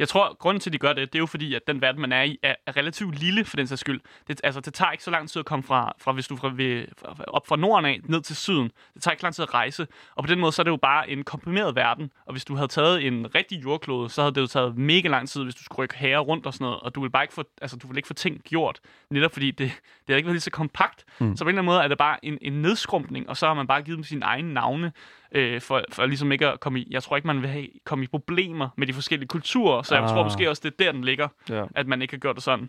[0.00, 2.00] Jeg tror, grunden til, at de gør det, det er jo fordi, at den verden,
[2.00, 4.00] man er i, er, relativt lille for den sags skyld.
[4.28, 6.52] Det, altså, det tager ikke så lang tid at komme fra, fra hvis du fra,
[6.54, 6.84] ved,
[7.26, 8.70] op fra norden af ned til syden.
[8.94, 9.86] Det tager ikke lang tid at rejse.
[10.14, 12.10] Og på den måde, så er det jo bare en komprimeret verden.
[12.26, 15.28] Og hvis du havde taget en rigtig jordklode, så havde det jo taget mega lang
[15.28, 16.80] tid, hvis du skulle rykke herre rundt og sådan noget.
[16.80, 18.80] Og du vil bare ikke få, altså, du vil ikke få ting gjort.
[19.10, 19.72] Netop fordi det,
[20.06, 21.04] det er ikke været lige så kompakt.
[21.18, 21.36] Mm.
[21.36, 23.54] Så på en eller anden måde er det bare en, en nedskrumpning, og så har
[23.54, 24.92] man bare givet dem sine egne navne
[25.32, 26.88] øh, for, for ligesom ikke at komme i...
[26.90, 30.04] Jeg tror ikke, man vil have, komme i problemer med de forskellige kulturer, så jeg
[30.04, 30.10] ah.
[30.10, 31.64] tror måske også, det er der, den ligger, ja.
[31.74, 32.68] at man ikke har gjort det sådan.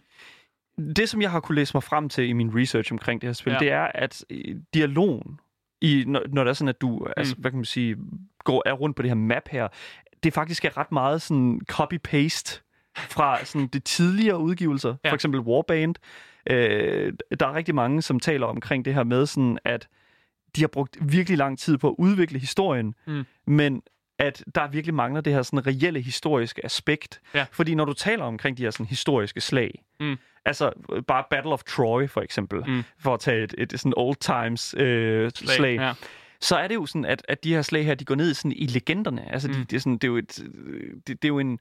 [0.95, 3.33] Det, som jeg har kunne læse mig frem til i min research omkring det her
[3.33, 3.59] spil, ja.
[3.59, 5.39] det er, at øh, dialogen,
[5.81, 7.11] i, når, når det er sådan, at du mm.
[7.17, 7.97] altså, hvad kan man sige,
[8.43, 9.67] går er rundt på det her map her,
[10.23, 12.61] det faktisk er ret meget sådan copy-paste
[12.97, 15.09] fra sådan de tidligere udgivelser, ja.
[15.09, 15.95] for eksempel Warband.
[16.49, 19.87] Øh, der er rigtig mange, som taler omkring det her med sådan, at
[20.55, 23.23] de har brugt virkelig lang tid på at udvikle historien, mm.
[23.47, 23.81] men
[24.21, 27.21] at der virkelig mangler det her sådan reelle historiske aspekt.
[27.33, 27.45] Ja.
[27.51, 30.17] Fordi når du taler omkring de her sådan historiske slag, mm.
[30.45, 30.71] altså
[31.07, 32.83] bare Battle of Troy for eksempel, mm.
[32.99, 35.93] for at tage et, et sådan old times øh, slag, slag ja.
[36.41, 38.51] så er det jo sådan, at, at de her slag her, de går ned sådan
[38.51, 39.31] i legenderne.
[39.31, 39.53] Altså, mm.
[39.53, 40.37] de, det, er sådan, det, er jo et,
[41.07, 41.59] det, det er jo en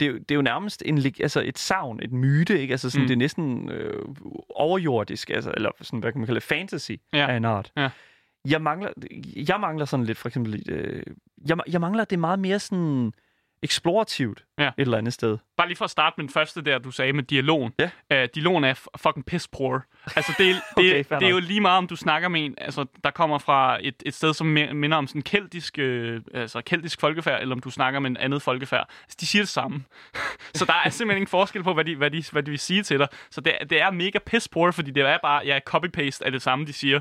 [0.00, 2.72] det er, jo, det er jo nærmest en, altså et savn, et myte, ikke?
[2.72, 3.06] Altså sådan, mm.
[3.06, 4.02] det er næsten øh,
[4.50, 7.30] overjordisk, altså, eller sådan, hvad kan man kalde det, fantasy ja.
[7.30, 7.72] af en art.
[7.76, 7.90] Ja
[8.50, 8.90] jeg mangler,
[9.48, 11.02] jeg mangler sådan lidt, for eksempel, øh,
[11.48, 13.12] jeg, jeg mangler, det meget mere sådan
[13.62, 14.66] eksplorativt ja.
[14.66, 15.38] et eller andet sted.
[15.56, 17.72] Bare lige for at starte med den første der, du sagde med dialogen.
[17.78, 18.22] Ja.
[18.22, 19.84] Uh, dialogen er fucking piss poor.
[20.16, 22.86] Altså, det, det, okay, det, er jo lige meget, om du snakker med en, altså,
[23.04, 27.40] der kommer fra et, et sted, som minder om sådan keltisk, øh, altså, keltisk folkefærd,
[27.42, 28.90] eller om du snakker med en andet folkefærd.
[29.02, 29.84] Altså, de siger det samme.
[30.54, 32.82] så der er simpelthen ingen forskel på, hvad de, hvad de, hvad de vil sige
[32.82, 33.08] til dig.
[33.30, 36.42] Så det, det er mega piss poor, fordi det er bare ja, copy-paste af det
[36.42, 37.00] samme, de siger.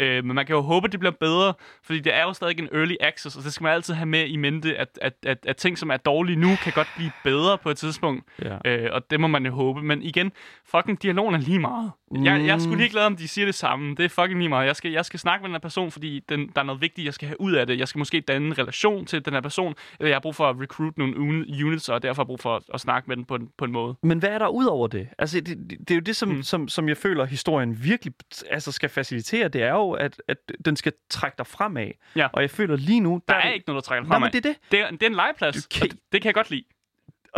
[0.00, 2.58] Øh, men man kan jo håbe, at det bliver bedre, fordi det er jo stadig
[2.58, 5.38] en early access, og det skal man altid have med i mente, at, at, at,
[5.46, 8.24] at ting, som er dårlige nu, kan godt blive bedre på et tidspunkt.
[8.42, 8.56] Ja.
[8.64, 9.82] Øh, og det må man jo håbe.
[9.82, 10.32] Men igen,
[10.64, 11.90] fucking dialogen er lige meget.
[12.24, 13.94] Jeg, jeg skulle lige glad, om de siger det samme.
[13.94, 14.66] Det er fucking lige meget.
[14.66, 17.04] Jeg skal, jeg skal snakke med den her person, fordi den, der er noget vigtigt,
[17.04, 17.78] jeg skal have ud af det.
[17.78, 20.50] Jeg skal måske danne en relation til den her person, eller jeg har brug for
[20.50, 21.18] at recruit nogle
[21.64, 23.72] units, og derfor har brug for at, at snakke med den på en, på en
[23.72, 23.94] måde.
[24.02, 25.08] Men hvad er der ud over det?
[25.18, 26.42] Altså, det, det, det er jo det, som, mm.
[26.42, 28.14] som, som jeg føler, historien virkelig
[28.50, 29.48] altså, skal facilitere.
[29.48, 31.90] Det er jo, at, at den skal trække dig fremad.
[32.16, 32.28] Ja.
[32.32, 33.22] Og jeg føler lige nu...
[33.28, 34.20] Der, der er ikke noget, der trækker dig fremad.
[34.20, 34.72] Nej, men det er det.
[34.72, 35.86] Det er, det er en legeplads, okay.
[35.86, 36.64] det, det kan jeg godt lide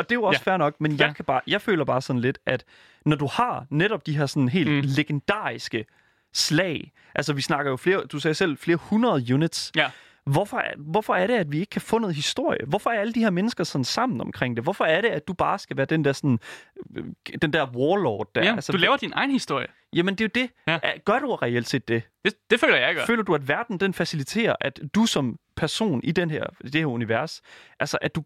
[0.01, 0.51] og det er jo også ja.
[0.51, 1.07] fair nok, men ja.
[1.07, 2.64] jeg, kan bare, jeg føler bare sådan lidt, at
[3.07, 4.82] når du har netop de her sådan helt mm.
[4.96, 5.84] legendariske
[6.34, 9.90] slag, altså vi snakker jo flere, du sagde selv, flere hundrede units, ja.
[10.33, 12.59] Hvorfor, hvorfor er det, at vi ikke kan få noget historie?
[12.66, 14.64] Hvorfor er alle de her mennesker sådan sammen omkring det?
[14.64, 16.39] Hvorfor er det, at du bare skal være den der, sådan,
[16.97, 17.05] øh,
[17.43, 18.45] den der warlord der?
[18.45, 19.66] Ja, altså, du laver din egen historie.
[19.93, 20.78] Jamen, det er jo det.
[20.85, 20.99] Ja.
[21.05, 22.03] Gør du reelt set det?
[22.24, 22.35] det?
[22.51, 23.07] Det føler jeg, jeg gør.
[23.07, 26.87] Føler du, at verden den faciliterer, at du som person i den her, det her
[26.87, 27.43] univers,
[27.81, 28.24] altså at du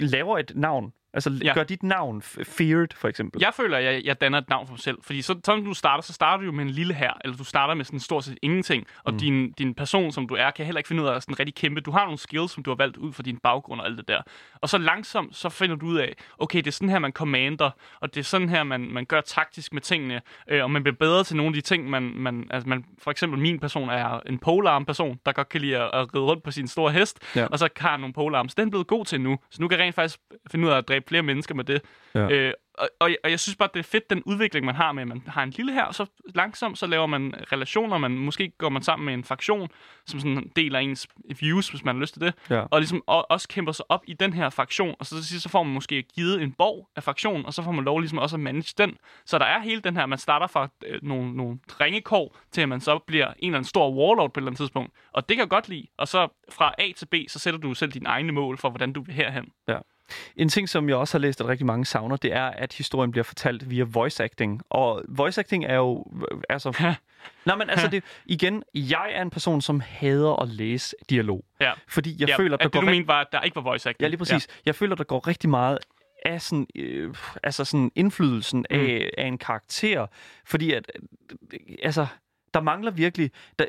[0.00, 0.92] laver et navn,
[1.26, 1.54] Altså, Ja.
[1.54, 3.40] gør dit navn feared, for eksempel?
[3.40, 4.98] Jeg føler, at jeg, jeg danner et navn for mig selv.
[5.02, 7.44] Fordi så, sådan du starter, så starter du jo med en lille her, eller du
[7.44, 8.86] starter med sådan stort set ingenting.
[9.04, 9.18] Og mm.
[9.18, 11.54] din, din person, som du er, kan heller ikke finde ud af at sådan rigtig
[11.54, 11.80] kæmpe.
[11.80, 14.08] Du har nogle skills, som du har valgt ud fra din baggrund og alt det
[14.08, 14.22] der.
[14.54, 17.70] Og så langsomt, så finder du ud af, okay, det er sådan her, man commander,
[18.00, 20.96] og det er sådan her, man, man gør taktisk med tingene, øh, og man bliver
[20.96, 24.20] bedre til nogle af de ting, man, man, altså man, for eksempel min person er
[24.26, 27.18] en polearm person, der godt kan lide at, at ride rundt på sin store hest,
[27.36, 27.46] Ja.
[27.46, 28.54] og så har nogle polearms.
[28.54, 30.18] Den er blevet god til nu, så nu kan jeg rent faktisk
[30.50, 31.82] finde ud af at dræbe flere mennesker med det.
[32.14, 32.30] Ja.
[32.30, 35.02] Øh, og, og, og jeg synes bare, det er fedt, den udvikling, man har med,
[35.02, 38.52] at man har en lille her, og så langsomt, så laver man relationer, man måske
[38.58, 39.68] går man sammen med en fraktion,
[40.06, 41.08] som sådan en del af ens
[41.40, 42.60] views, hvis man har lyst til det, Ja.
[42.70, 45.42] og ligesom og, også kæmper sig op i den her fraktion, og så til sidst,
[45.42, 48.18] så får man måske givet en borg af fraktionen, og så får man lov ligesom
[48.18, 48.96] også at manage den.
[49.26, 52.68] Så der er hele den her, man starter fra øh, nogle, nogle ringekår, til at
[52.68, 55.36] man så bliver en eller anden stor warlord på et eller andet tidspunkt, og det
[55.36, 58.08] kan jeg godt lide, og så fra A til B, så sætter du selv dine
[58.08, 59.48] egne mål for, hvordan du vil herhen.
[60.36, 63.10] En ting, som jeg også har læst, at rigtig mange savner, det er, at historien
[63.10, 64.62] bliver fortalt via voice acting.
[64.70, 66.04] Og voice acting er jo...
[66.48, 66.94] Altså,
[67.46, 71.44] nej, men altså, det, igen, jeg er en person, som hader at læse dialog.
[71.60, 71.72] Ja.
[71.88, 73.56] Fordi jeg ja, føler, at der det, går du rigt- mente var, at der ikke
[73.56, 74.02] var voice acting.
[74.02, 74.48] Ja, lige præcis.
[74.48, 74.62] Ja.
[74.66, 75.78] Jeg føler, der går rigtig meget
[76.26, 78.76] af sådan, øh, altså sådan indflydelsen Mm.
[78.76, 80.06] af, af en karakter.
[80.46, 80.90] Fordi at,
[81.52, 82.06] øh, altså,
[82.54, 83.64] der mangler virkelig, der,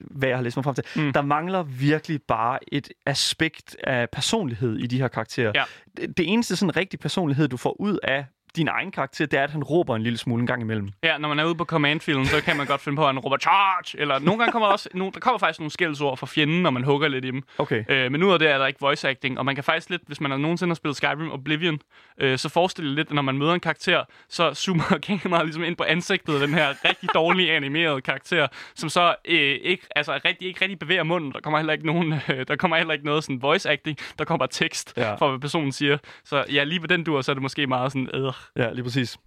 [0.00, 1.12] hvad jeg har læst mig frem til, Mm.
[1.12, 5.52] der mangler virkelig bare et aspekt af personlighed i de her karakterer.
[5.54, 5.64] Ja.
[5.96, 9.44] Det, det eneste sådan rigtig personlighed, du får ud af din egen karakter, det er,
[9.44, 10.88] at han råber en lille smule en gang imellem.
[11.02, 13.08] Ja, når man er ude på command fielden, så kan man godt finde på, at
[13.08, 16.26] han råber charge, eller nogle gange kommer også, nogle, der kommer faktisk nogle skældsord fra
[16.26, 17.42] fjenden, når man hugger lidt i dem.
[17.58, 17.84] Okay.
[17.88, 20.02] Øh, men ud af det er der ikke voice acting, og man kan faktisk lidt,
[20.06, 21.78] hvis man har nogensinde har spillet Skyrim Oblivion,
[22.20, 25.64] øh, så forestil dig lidt, at når man møder en karakter, så zoomer kameraet ligesom
[25.64, 30.20] ind på ansigtet af den her rigtig dårlige animerede karakter, som så øh, ikke, altså,
[30.24, 31.32] rigtig, ikke rigtig bevæger munden.
[31.32, 34.24] Der kommer heller ikke nogen, øh, der kommer heller ikke noget sådan voice acting, der
[34.24, 35.14] kommer tekst Ja.
[35.14, 35.98] for, hvad personen siger.
[36.24, 38.82] Så ja, lige på den dur, så er det måske meget sådan, øh, Ja, lige
[38.82, 39.18] præcis.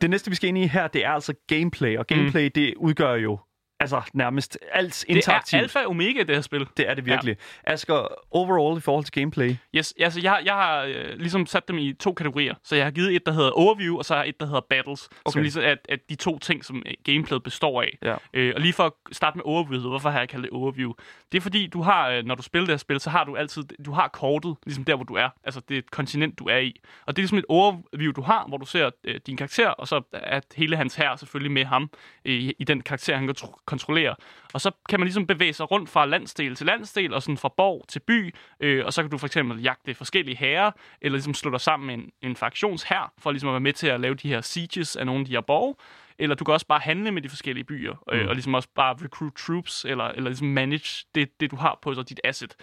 [0.00, 1.98] Det næste, vi skal ind i her, det er altså gameplay.
[1.98, 2.50] Og gameplay, mm.
[2.54, 3.38] det udgør jo
[3.80, 5.58] altså nærmest alt det interaktivt.
[5.58, 6.66] er alfa og omega, det her spil.
[6.76, 7.36] Det er det virkelig.
[7.66, 7.72] Ja.
[7.72, 11.78] Asger, overall i forhold til gameplay, Yes, altså jeg, jeg har øh, ligesom sat dem
[11.78, 12.54] i to kategorier.
[12.64, 15.08] Så jeg har givet et, der hedder Overview, og så har et, der hedder Battles.
[15.24, 15.32] Okay.
[15.32, 17.98] Som ligesom er, er de to ting, som øh, gameplayet består af.
[18.02, 18.16] Ja.
[18.34, 20.92] Øh, og lige for at starte med Overview, hvorfor har jeg kaldt det Overview?
[21.32, 23.36] Det er fordi, du har, øh, når du spiller det her spil, så har du
[23.36, 25.28] altid, du har kortet, ligesom der, hvor du er.
[25.44, 26.80] Altså det er et kontinent, du er i.
[27.06, 29.88] Og det er ligesom et overview, du har, hvor du ser øh, din karakter, og
[29.88, 31.90] så er hele hans her selvfølgelig med ham
[32.24, 34.14] øh, i, den karakter, han kontro- kontrollerer.
[34.54, 37.48] Og så kan man ligesom bevæge sig rundt fra landsdel til landsdel, og sådan fra
[37.56, 41.34] borg til by, øh, og så kan du for eksempel jagte forskellige herrer, eller ligesom
[41.34, 44.14] slå dig sammen med en, en fraktionshær, for ligesom at være med til at lave
[44.14, 45.74] de her sieges af nogle af de her borge.
[46.18, 48.28] Eller du kan også bare handle med de forskellige byer, øh, Mm.
[48.28, 51.94] og ligesom også bare recruit troops, eller, eller ligesom manage det, det, du har på
[51.94, 52.54] så dit asset.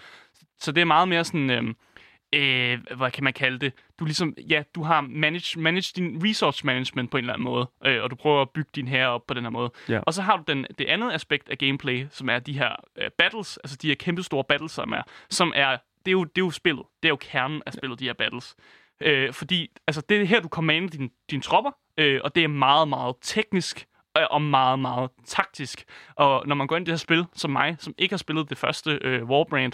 [0.60, 1.50] Så det er meget mere sådan...
[1.50, 1.74] Øh,
[2.34, 3.72] øh, hvad kan man kalde det?
[3.98, 7.70] Du ligesom, ja, du har manage, manage din resource management på en eller anden måde,
[7.84, 9.70] øh, og du prøver at bygge din her op på den her måde.
[9.88, 10.00] Ja.
[10.06, 13.10] Og så har du den, det andet aspekt af gameplay, som er de her øh,
[13.18, 15.70] battles, altså de her kæmpe store battles, som er, som er,
[16.04, 18.12] det er jo, det er jo spillet, det er jo kernen af spillet, de her
[18.12, 18.56] battles.
[19.00, 22.48] Øh, fordi, altså det er her, du commander dine din tropper, øh, og det er
[22.48, 23.86] meget, meget teknisk,
[24.18, 25.84] øh, og meget, meget taktisk.
[26.16, 28.50] Og når man går ind i det her spil, som mig, som ikke har spillet
[28.50, 29.72] det første øh, Warbrand,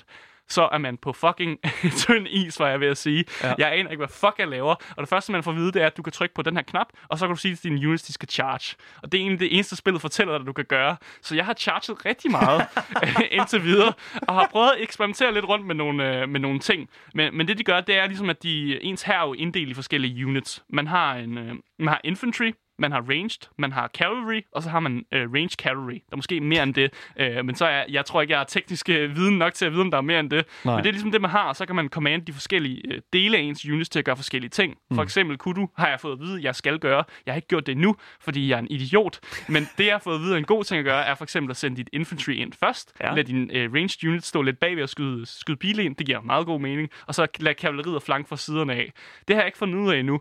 [0.51, 1.59] så er man på fucking
[2.07, 3.25] tynd is, var jeg ved at sige.
[3.43, 3.55] Ja.
[3.59, 4.75] Jeg aner ikke, hvad fuck jeg laver.
[4.75, 6.57] Og det første, man får at vide, det er, at du kan trykke på den
[6.57, 8.77] her knap, og så kan du sige til dine units, de skal charge.
[9.03, 10.97] Og det er egentlig det eneste, spillet fortæller dig, du kan gøre.
[11.23, 12.67] Så jeg har charget rigtig meget
[13.39, 13.93] indtil videre,
[14.29, 16.89] og har prøvet at eksperimentere lidt rundt med nogle, øh, med nogle ting.
[17.15, 19.71] Men, men det, de gør, det er ligesom, at de, ens her er jo inddelt
[19.71, 20.63] i forskellige units.
[20.69, 24.71] Man har, en, øh, man har infantry, man har ranged, man har cavalry, og så
[24.71, 25.95] har man øh, ranged cavalry.
[25.95, 28.45] Der er måske mere end det, øh, men så er, jeg tror ikke, jeg har
[28.45, 30.45] teknisk øh, viden nok til at vide, om der er mere end det.
[30.65, 30.75] Nej.
[30.75, 33.01] Men det er ligesom det, man har, og så kan man command de forskellige øh,
[33.13, 34.77] dele af ens units til at gøre forskellige ting.
[34.95, 37.05] For eksempel kunne du, har jeg fået at vide, at jeg skal gøre.
[37.27, 39.21] Jeg har ikke gjort det endnu, fordi jeg er en idiot.
[39.49, 41.51] Men det, jeg har fået at vide, en god ting at gøre, er for eksempel
[41.51, 42.93] at sende dit infantry ind først.
[43.01, 43.15] Ja.
[43.15, 45.97] Lad din øh, ranged unit stå lidt bagved og skyde, skyde pile ind.
[45.97, 46.91] Det giver meget god mening.
[47.07, 48.93] Og så lad kavaleriet flanke fra siderne af.
[49.29, 50.21] Det har jeg ikke fundet ud af endnu.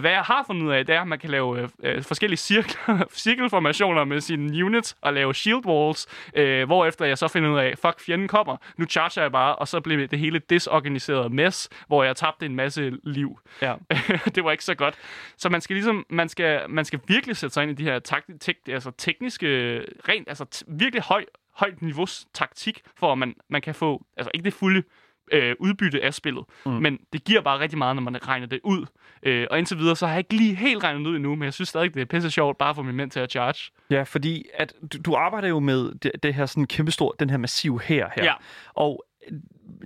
[0.00, 2.36] Hvad jeg har fundet ud af, det er, at man kan lave øh, øh, forskellige
[2.36, 7.58] cirkler, cirkelformationer med sine units og lave shield walls, øh, hvorefter jeg så finder ud
[7.58, 11.68] af, fuck, fjenden kommer, nu charger jeg bare, og så bliver det hele disorganiseret mess,
[11.86, 13.38] hvor jeg tabte en masse liv.
[13.62, 13.74] Ja.
[14.34, 14.94] det var ikke så godt.
[15.36, 17.98] Så man skal ligesom, man skal, man skal virkelig sætte sig ind i de her
[17.98, 21.24] takt, tek, altså tekniske, rent, altså t- virkelig høj,
[21.56, 24.82] højt niveaus taktik, for at man, man kan få, altså ikke det fulde
[25.32, 26.72] øh, udbytte af spillet, mm.
[26.72, 28.86] men det giver bare rigtig meget, når man regner det ud.
[29.22, 31.52] Øh, og indtil videre, så har jeg ikke lige helt regnet ud endnu, men jeg
[31.54, 33.72] synes stadig, det er pisse sjovt, bare for min mænd til at charge.
[33.90, 37.36] Ja, fordi at du, du arbejder jo med det, det her sådan kæmpestor, den her
[37.36, 38.24] massiv her her.
[38.24, 38.32] Ja.
[38.74, 39.04] Og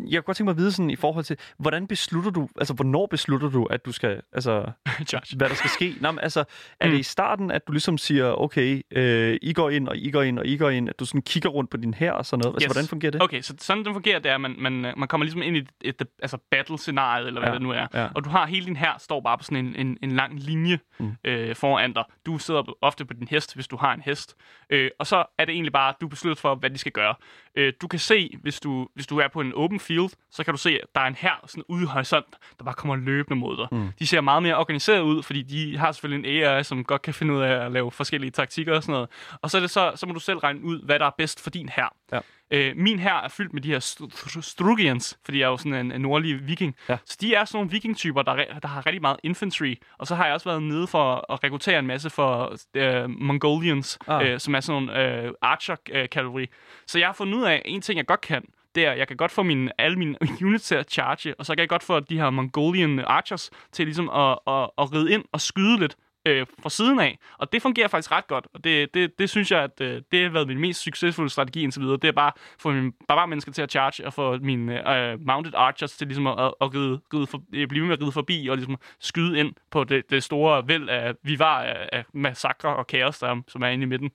[0.08, 2.74] jeg kunne godt tænke mig at vide sådan i forhold til, hvordan beslutter du, altså
[2.74, 4.70] hvornår beslutter du, at du skal, altså,
[5.36, 5.94] hvad der skal ske?
[6.00, 6.44] Nå, men, altså,
[6.80, 6.92] er Mm.
[6.92, 10.22] det i starten, at du ligesom siger, okay, øh, I går ind, og I går
[10.22, 12.42] ind, og I går ind, at du sådan kigger rundt på din her og sådan
[12.44, 12.54] noget?
[12.56, 12.72] Altså, Yes.
[12.72, 13.22] hvordan fungerer det?
[13.22, 15.56] Okay, så sådan det fungerer, det er, at man, man, øh, man kommer ligesom ind
[15.56, 17.86] i et, et, et altså battle-scenarie, eller hvad Ja, det nu er.
[17.94, 18.08] ja.
[18.14, 20.78] Og du har hele din her står bare på sådan en, en, en lang linje
[20.98, 21.12] Mm.
[21.24, 22.04] øh, foran dig.
[22.26, 24.36] Du sidder ofte på din hest, hvis du har en hest.
[24.70, 27.14] Øh, og så er det egentlig bare, du beslutter for, hvad de skal gøre.
[27.56, 30.54] Øh, du kan se, hvis du, hvis du er på en open field, så kan
[30.54, 32.26] du se, at der er en her sådan ude i horisont,
[32.58, 33.66] der bare kommer løbende mod dig.
[33.72, 33.88] Mm.
[33.98, 37.14] De ser meget mere organiseret ud, fordi de har selvfølgelig en AI, som godt kan
[37.14, 39.08] finde ud af at lave forskellige taktikker og sådan noget.
[39.42, 41.42] Og så, er det så, så må du selv regne ud, hvad der er bedst
[41.42, 41.86] for din her.
[42.12, 42.18] Ja.
[42.52, 45.56] Øh, min her er fyldt med de her stru- stru- Strugians, fordi jeg er jo
[45.56, 46.76] sådan en, en nordlig viking.
[46.88, 46.96] Ja.
[47.04, 49.74] Så de er sådan nogle viking-typer, der, der har rigtig meget infantry.
[49.98, 53.98] Og så har jeg også været nede for at rekruttere en masse for øh, Mongolians,
[54.08, 54.28] Ah.
[54.30, 56.46] øh, som er sådan nogle øh, archer-kategori.
[56.86, 58.44] Så jeg har fundet ud af, en ting jeg godt kan,
[58.74, 60.16] det er, jeg kan godt få mine, alle mine
[60.46, 63.86] units til at charge, og så kan jeg godt få de her Mongolian archers til
[63.86, 65.96] ligesom at, at, at ride ind og skyde lidt
[66.26, 67.18] øh, fra siden af.
[67.38, 70.22] Og det fungerer faktisk ret godt, og det, det, det synes jeg, at øh, det
[70.22, 71.96] har været min mest succesfulde strategi indtil videre.
[71.96, 75.52] Det er bare at få mine barbarmennesker til at charge, og få mine øh, mounted
[75.56, 78.12] archers til ligesom at, at, at ride, ride for, øh, blive ved med at ride
[78.12, 82.76] forbi, og ligesom skyde ind på det, det store væld af vivar af, af massakre
[82.76, 84.10] og kaos, der, som er inde i midten.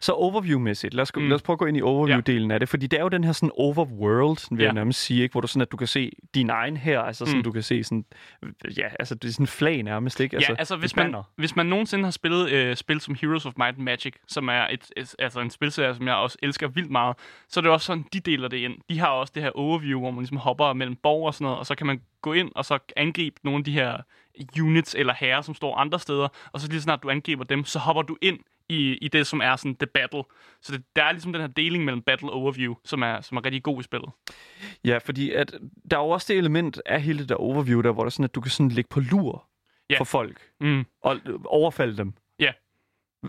[0.00, 1.28] Så overview-mæssigt, lad os, mm.
[1.28, 3.24] Lad os prøve at gå ind i overview-delen af det, fordi det er jo den
[3.24, 4.64] her sådan overworld, vil ja.
[4.64, 4.74] jeg Ja.
[4.74, 5.32] nærmest sige, ikke?
[5.32, 7.42] hvor du sådan, at du kan se din egen her, altså sådan, mm.
[7.44, 8.04] Du kan se sådan,
[8.76, 10.36] ja, altså det er sådan en flag nærmest, ikke?
[10.36, 13.46] Altså, ja, altså hvis et man, hvis man nogensinde har spillet øh, spil som Heroes
[13.46, 16.68] of Might and Magic, som er et, et, altså en spilserie, som jeg også elsker
[16.68, 17.16] vildt meget,
[17.48, 18.74] så er det også sådan, de deler det ind.
[18.88, 21.58] De har også det her overview, hvor man ligesom hopper mellem borg og sådan noget,
[21.58, 23.96] og så kan man gå ind og så angribe nogle af de her
[24.60, 27.78] units eller herrer, som står andre steder, og så lige snart du angriber dem, så
[27.78, 28.38] hopper du ind
[28.68, 30.22] i, i det, som er sådan the battle.
[30.62, 33.44] Så det, der er ligesom den her deling mellem battle overview, som er, som er
[33.44, 34.10] rigtig god i spillet.
[34.84, 35.54] Ja, fordi at,
[35.90, 38.24] der er jo også det element af hele det der overview der, hvor der sådan,
[38.24, 39.44] at du kan sådan ligge på lur
[39.90, 39.98] Ja.
[39.98, 40.84] for folk Mm.
[41.02, 42.12] og overfalde dem.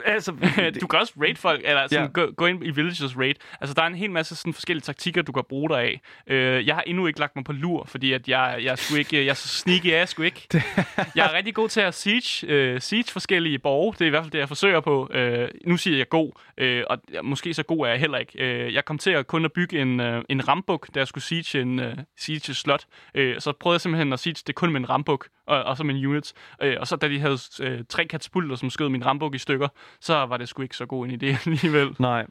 [0.05, 0.31] Altså,
[0.81, 2.11] du kan også raid folk, eller sådan, Ja.
[2.13, 3.35] gå, gå ind i villagers raid.
[3.61, 6.01] Altså, der er en hel masse sådan, forskellige taktikker, du kan bruge dig af.
[6.27, 9.17] Øh, jeg har endnu ikke lagt mig på lur, fordi at jeg, jeg, sgu ikke,
[9.17, 10.47] jeg er så sneaky, er jeg sgu ikke.
[11.15, 13.93] jeg er rigtig god til at siege, øh, siege forskellige borge.
[13.93, 15.09] Det er i hvert fald det, jeg forsøger på.
[15.13, 18.43] Øh, nu siger jeg god, øh, og måske så god er jeg heller ikke.
[18.43, 21.23] Øh, jeg kom til at kun at bygge en, øh, en rambuk, da jeg skulle
[21.23, 22.85] siege en øh, siege slot.
[23.15, 25.83] Øh, så prøvede jeg simpelthen at siege det kun med en rambuk, og, og så
[25.83, 26.33] med en unit.
[26.61, 29.67] Øh, og så da de havde øh, tre katapulter, som skød min rambuk i stykker,
[30.01, 31.95] så var det sgu ikke så god en idé alligevel.
[31.99, 32.25] Nej.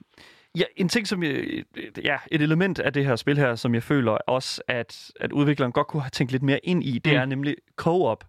[0.59, 1.63] Ja, en ting, som jeg,
[2.05, 5.73] ja, et element af det her spil her, som jeg føler også, at, at udvikleren
[5.73, 7.19] godt kunne have tænkt lidt mere ind i, det Mm.
[7.19, 8.25] er nemlig co-op.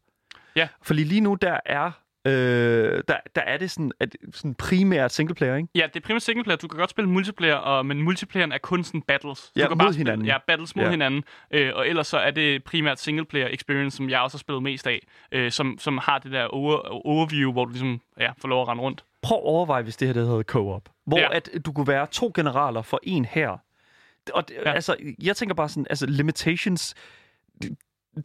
[0.56, 0.68] Ja.
[0.82, 1.92] Fordi lige nu, der er,
[2.26, 5.70] øh, der, der er det sådan, at, sådan primært singleplayer, ikke?
[5.76, 6.58] Ja, det er primært singleplayer.
[6.58, 9.52] Du kan godt spille multiplayer, og, men multiplayeren er kun sådan battles.
[9.56, 10.28] Ja, du kan mod bare spille, hinanden.
[10.28, 10.88] Ja, battles mod Ja.
[10.88, 10.92] ja.
[10.92, 11.24] hinanden.
[11.52, 14.88] Øh, og ellers så er det primært singleplayer experience, som jeg også har spillet mest
[14.88, 15.00] af,
[15.32, 18.68] øh, som, som har det der over, overview, hvor du ligesom ja, får lov at
[18.68, 19.04] rende rundt.
[19.22, 20.90] Prøv at overveje, hvis det her det hedder co-op.
[21.06, 21.24] Hvor ja.
[21.24, 21.36] Ja.
[21.36, 23.58] at du kunne være to generaler for en her.
[24.34, 24.70] Og det, ja.
[24.70, 24.76] Ja.
[24.76, 26.96] altså, jeg tænker bare sådan, altså limitations,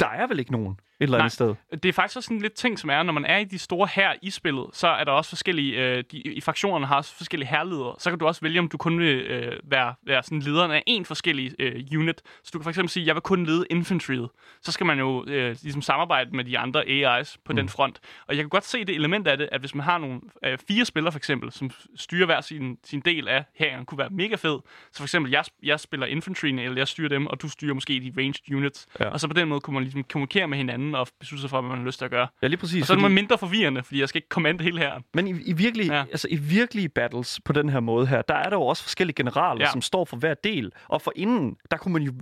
[0.01, 1.55] der er vel ikke nogen eller andet sted.
[1.73, 3.89] Det er faktisk også sådan lidt ting, som er, når man er i de store
[3.95, 7.49] her i spillet, så er der også forskellige, øh, de, i fraktionerne har også forskellige
[7.49, 7.95] herledere.
[7.99, 10.83] Så kan du også vælge, om du kun vil øh, være, være sådan lederen af
[10.87, 12.23] en forskellig øh, unit.
[12.45, 14.29] Så du kan for eksempel sige, jeg vil kun lede infantryet.
[14.63, 17.57] Så skal man jo øh, ligesom samarbejde med de andre AI's på mm.
[17.57, 18.01] den front.
[18.27, 20.59] Og jeg kan godt se det element af det, at hvis man har nogle øh,
[20.69, 24.35] fire spillere for eksempel, som styrer hver sin, sin del af hæren, kunne være mega
[24.35, 24.59] fed.
[24.93, 27.93] Så for eksempel, jeg, jeg spiller infantryene, eller jeg styrer dem, og du styrer måske
[27.93, 28.87] de ranged units.
[29.01, 29.09] Ja.
[29.09, 31.61] Og så på den måde kunne man ligesom kommunikere med hinanden og beslutte sig for,
[31.61, 32.29] hvad man har lyst til at gøre.
[32.43, 32.81] Ja, lige præcis.
[32.83, 34.93] Og så er fordi- det mindre forvirrende, fordi jeg skal ikke kommande hele her.
[35.15, 36.01] Men i, i, virkelige, ja.
[36.11, 39.15] Altså, i virkelige battles på den her måde her, der er der jo også forskellige
[39.15, 39.71] generaler, ja.
[39.73, 40.73] Som står for hver del.
[40.89, 42.13] Og for inden, der kunne man jo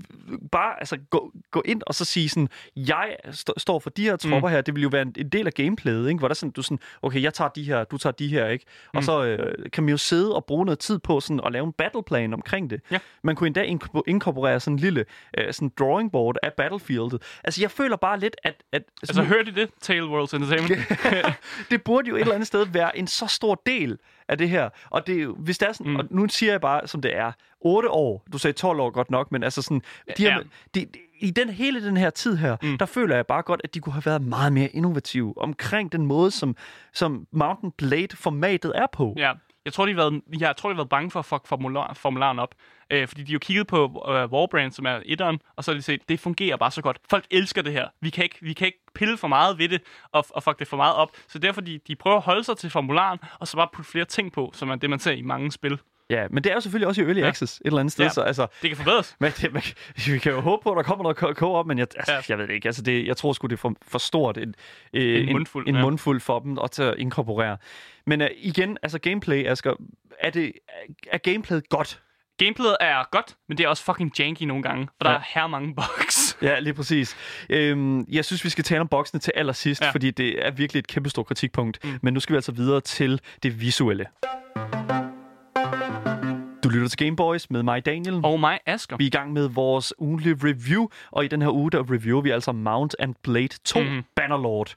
[0.53, 4.17] bare altså, gå, gå ind og så sige sådan, jeg st- står for de her
[4.17, 4.53] tropper mm.
[4.55, 6.19] her, det vil jo være en, en del af gameplayet, ikke?
[6.19, 8.49] hvor der er sådan, du sådan, okay, jeg tager de her, du tager de her,
[8.49, 8.65] ikke?
[8.89, 9.03] Og Mm.
[9.03, 11.73] så øh, kan man jo sidde og bruge noget tid på sådan, at lave en
[11.73, 12.81] battleplan omkring det.
[12.91, 12.99] Ja.
[13.23, 15.05] Man kunne endda inko- inkorporere sådan en lille
[15.39, 17.23] øh, sådan drawing board af battlefieldet.
[17.45, 18.52] Altså, jeg føler bare lidt, at...
[18.73, 20.81] at Altså, hørte I det, Tale Worlds Entertainment?
[21.71, 23.99] det burde jo et eller andet sted være en så stor del
[24.29, 24.69] af det her.
[24.91, 25.97] Og det, hvis det er sådan, mm.
[25.99, 29.11] Og nu siger jeg bare, som det er, 8 år, du sagde 12 år godt
[29.11, 29.83] nok, men altså sådan,
[30.19, 30.39] de her, Ja.
[30.75, 32.57] de, de, i den hele den her tid her.
[32.63, 32.79] Mm.
[32.79, 36.07] der føler jeg bare godt, at de kunne have været meget mere innovative omkring den
[36.07, 36.57] måde, som,
[36.93, 39.15] som Mountain Blade-formatet er på.
[39.19, 39.33] ja.
[39.65, 41.95] Jeg tror, de har været, jeg tror, de har været bange for at fuck formular,
[41.95, 42.55] formularen op.
[42.91, 45.77] Øh, fordi de har jo kigget på øh, Warbrand, som er etteren, og så har
[45.77, 46.99] de set, det fungerer bare så godt.
[47.11, 47.89] Folk elsker det her.
[48.01, 49.83] Vi kan ikke, vi kan ikke pille for meget ved det,
[50.13, 51.11] og, og fuck det for meget op.
[51.29, 54.05] Så derfor, de, de prøver at holde sig til formularen, og så bare putte flere
[54.05, 55.79] ting på, som er det, man ser i mange spil.
[56.11, 57.27] Ja, men det er jo selvfølgelig også i Early Ja.
[57.29, 58.11] Access et eller andet sted, Ja.
[58.11, 59.17] så altså, Det kan forbedres.
[59.21, 59.63] men det, man,
[60.07, 62.21] vi kan jo håbe på, at der kommer noget ko- co-op, men jeg, altså, Ja.
[62.29, 62.69] jeg ved det ikke.
[62.69, 64.55] Altså, det, jeg tror sgu, det er for, for stort en,
[64.95, 65.83] øh, En mundfuld, en, en ja.
[65.83, 67.57] mundfuld for dem at, til at inkorporere.
[68.07, 69.75] Men uh, igen, altså gameplay, Asger,
[70.21, 70.53] er, det,
[71.13, 72.01] er gameplayet godt?
[72.39, 75.17] Gameplayet er godt, men det er også fucking janky nogle gange, for der Ja.
[75.17, 76.23] er her mange bugs.
[76.43, 77.17] Ja, lige præcis.
[77.51, 79.91] Øhm, jeg synes, vi skal tale om boksene til allersidst, ja.
[79.91, 81.79] Fordi det er virkelig et kæmpe stort kritikpunkt.
[81.85, 81.91] Mm.
[81.91, 81.99] Mm.
[82.03, 84.07] Men nu skal vi altså videre til det visuelle.
[84.55, 85.12] Du
[86.73, 88.21] lytter til Gameboys med mig, Daniel.
[88.25, 88.97] Og mig, Asger.
[88.97, 92.23] Vi er i gang med vores ugentlige review, og i den her uge, der reviewer
[92.23, 94.03] vi altså Mount and Blade 2 mm.
[94.17, 94.75] Bannerlord.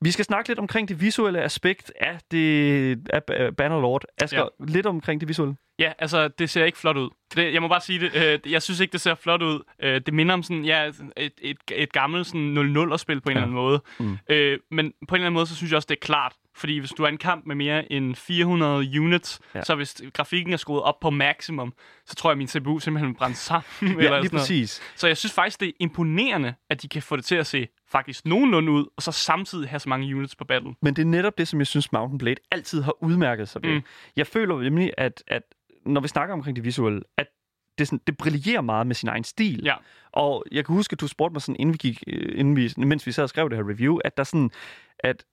[0.00, 4.04] Vi skal snakke lidt omkring det visuelle aspekt af, det, af Ba- Bannerlord.
[4.22, 4.64] Asger, ja.
[4.72, 5.56] lidt omkring det visuelle.
[5.78, 7.10] Ja, altså, det ser ikke flot ud.
[7.36, 8.10] Det, jeg må bare sige det.
[8.44, 9.60] Øh, jeg synes ikke, det ser flot ud.
[9.82, 10.84] Øh, det minder om sådan, ja,
[11.16, 13.42] et, et, et gammelt sådan 0-0-spil på en Ja.
[13.42, 13.80] eller anden måde.
[13.98, 14.18] Mm.
[14.30, 16.32] Øh, men på en eller anden måde, så synes jeg også, det er klart.
[16.54, 19.62] Fordi hvis du er en kamp med mere end 400 units, Ja.
[19.62, 21.72] så hvis grafikken er skruet op på maximum,
[22.06, 23.64] så tror jeg, at min CPU simpelthen vil brænde sammen.
[23.82, 24.30] Ja, eller lige sådan noget.
[24.32, 24.80] præcis.
[24.96, 27.68] Så jeg synes faktisk, det er imponerende, at de kan få det til at se
[27.88, 30.74] faktisk nogenlunde ud, og så samtidig have så mange units på battle.
[30.82, 33.74] Men det er netop det, som jeg synes, Mountain Blade altid har udmærket sig ved.
[33.74, 33.82] Mm.
[34.16, 35.42] Jeg føler nemlig, at, at
[35.86, 37.26] når vi snakker omkring det visuelle, at
[37.78, 39.60] det, sådan, det brillerer meget med sin egen stil.
[39.64, 39.74] Ja.
[40.12, 42.72] Og jeg kan huske, at du spurgte mig sådan, inden vi gik, øh, inden vi,
[42.76, 44.50] mens vi sad og skrev det her review, at der sådan,
[44.98, 45.24] at,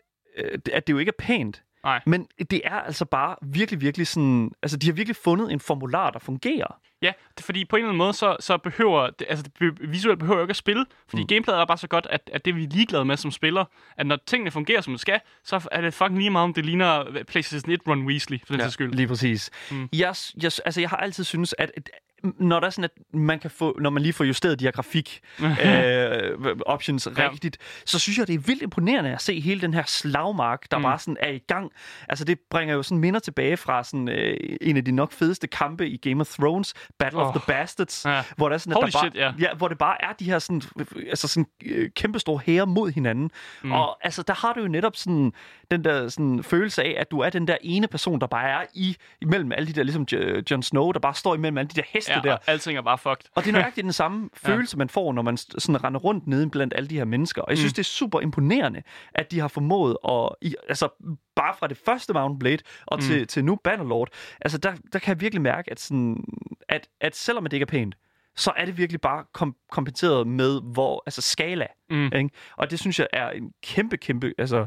[0.73, 1.63] at det jo ikke er pænt.
[1.83, 2.01] Nej.
[2.05, 4.51] Men det er altså bare virkelig, virkelig sådan...
[4.61, 6.79] Altså, de har virkelig fundet en formular, der fungerer.
[7.01, 10.37] Ja, det, fordi på en eller anden måde, så, så behøver altså det visuelt behøver
[10.37, 11.27] jo ikke at spille, fordi mm.
[11.27, 13.65] gameplayet er bare så godt, at, at det er vi ligeglade med som spiller,
[13.97, 16.65] at når tingene fungerer, som det skal, så er det fucking lige meget, om det
[16.65, 18.69] ligner øh, PlayStation 1 Run Weasley, for den ja.
[18.69, 18.93] skyld.
[18.93, 19.51] Lige præcis.
[19.71, 19.89] Mm.
[19.93, 21.89] Jeg, jeg, altså, jeg har altid synes at
[22.23, 24.71] når der er sådan, at man kan få, når man lige får justeret de her
[24.71, 25.19] grafik
[25.65, 27.29] øh, options Ja.
[27.31, 30.77] rigtigt, så synes jeg, det er vildt imponerende at se hele den her slagmark, der
[30.77, 30.83] mm.
[30.83, 31.71] Bare sådan er i gang.
[32.09, 35.47] Altså, det bringer jo sådan minder tilbage fra sådan, øh, en af de nok fedeste
[35.47, 37.27] kampe i Game of Thrones, Battle oh.
[37.27, 38.23] of the Bastards, Ja.
[38.37, 39.53] hvor, der er sådan, at Holy der bare, shit, ja.
[39.53, 40.61] hvor det bare er de her sådan,
[41.09, 43.31] altså sådan, øh, kæmpestore hære mod hinanden.
[43.63, 43.71] Mm.
[43.71, 45.33] Og altså, der har du jo netop sådan,
[45.71, 48.65] den der sådan, følelse af, at du er den der ene person, der bare er
[48.73, 50.05] i imellem alle de der, ligesom
[50.51, 52.33] Jon Snow, der bare står imellem alle de der heste Ja, der.
[52.33, 53.25] og alting er bare fucked.
[53.35, 56.49] Og det er nøjagtigt den samme følelse, man får, når man sådan render rundt nede
[56.49, 57.41] blandt alle de her mennesker.
[57.41, 57.75] Og jeg synes, Mm.
[57.75, 58.81] det er super imponerende,
[59.15, 60.29] at de har formået at...
[60.69, 60.89] Altså,
[61.35, 63.01] bare fra det første Mountain Blade og Mm.
[63.01, 64.09] til, til nu Bannerlord,
[64.41, 66.23] altså, der, der kan jeg virkelig mærke, at, sådan,
[66.69, 67.95] at, at selvom det ikke er pænt,
[68.35, 71.67] så er det virkelig bare kom, kompenseret med hvor, altså skala.
[71.89, 72.05] Mm.
[72.15, 72.29] Ikke?
[72.57, 74.65] Og det synes jeg er en kæmpe, kæmpe, altså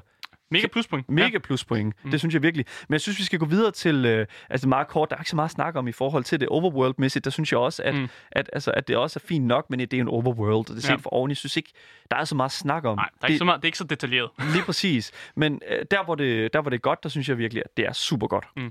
[0.52, 1.10] Mega pluspoint.
[1.10, 1.94] Mega pluspoint.
[2.04, 2.10] Mm.
[2.10, 2.66] Det synes jeg virkelig.
[2.88, 5.30] Men jeg synes, vi skal gå videre til, øh, altså meget kort, der er ikke
[5.30, 7.24] så meget at snakke om i forhold til det overworld-mæssigt.
[7.24, 8.00] Der synes jeg også, at, mm.
[8.00, 8.08] Mm.
[8.32, 10.76] at, altså, at det også er fint nok, men det er en overworld, og det
[10.76, 10.94] er set Ja.
[10.94, 11.30] for oven.
[11.30, 11.72] Jeg synes ikke,
[12.10, 12.98] der er så meget at snakke om.
[12.98, 14.30] Nej, der er, det, ikke så meget, det er ikke så detaljeret.
[14.54, 15.12] Lige præcis.
[15.36, 17.76] Men øh, der, hvor det, der, hvor det er godt, der synes jeg virkelig, at
[17.76, 18.44] det er super godt.
[18.56, 18.70] Mm.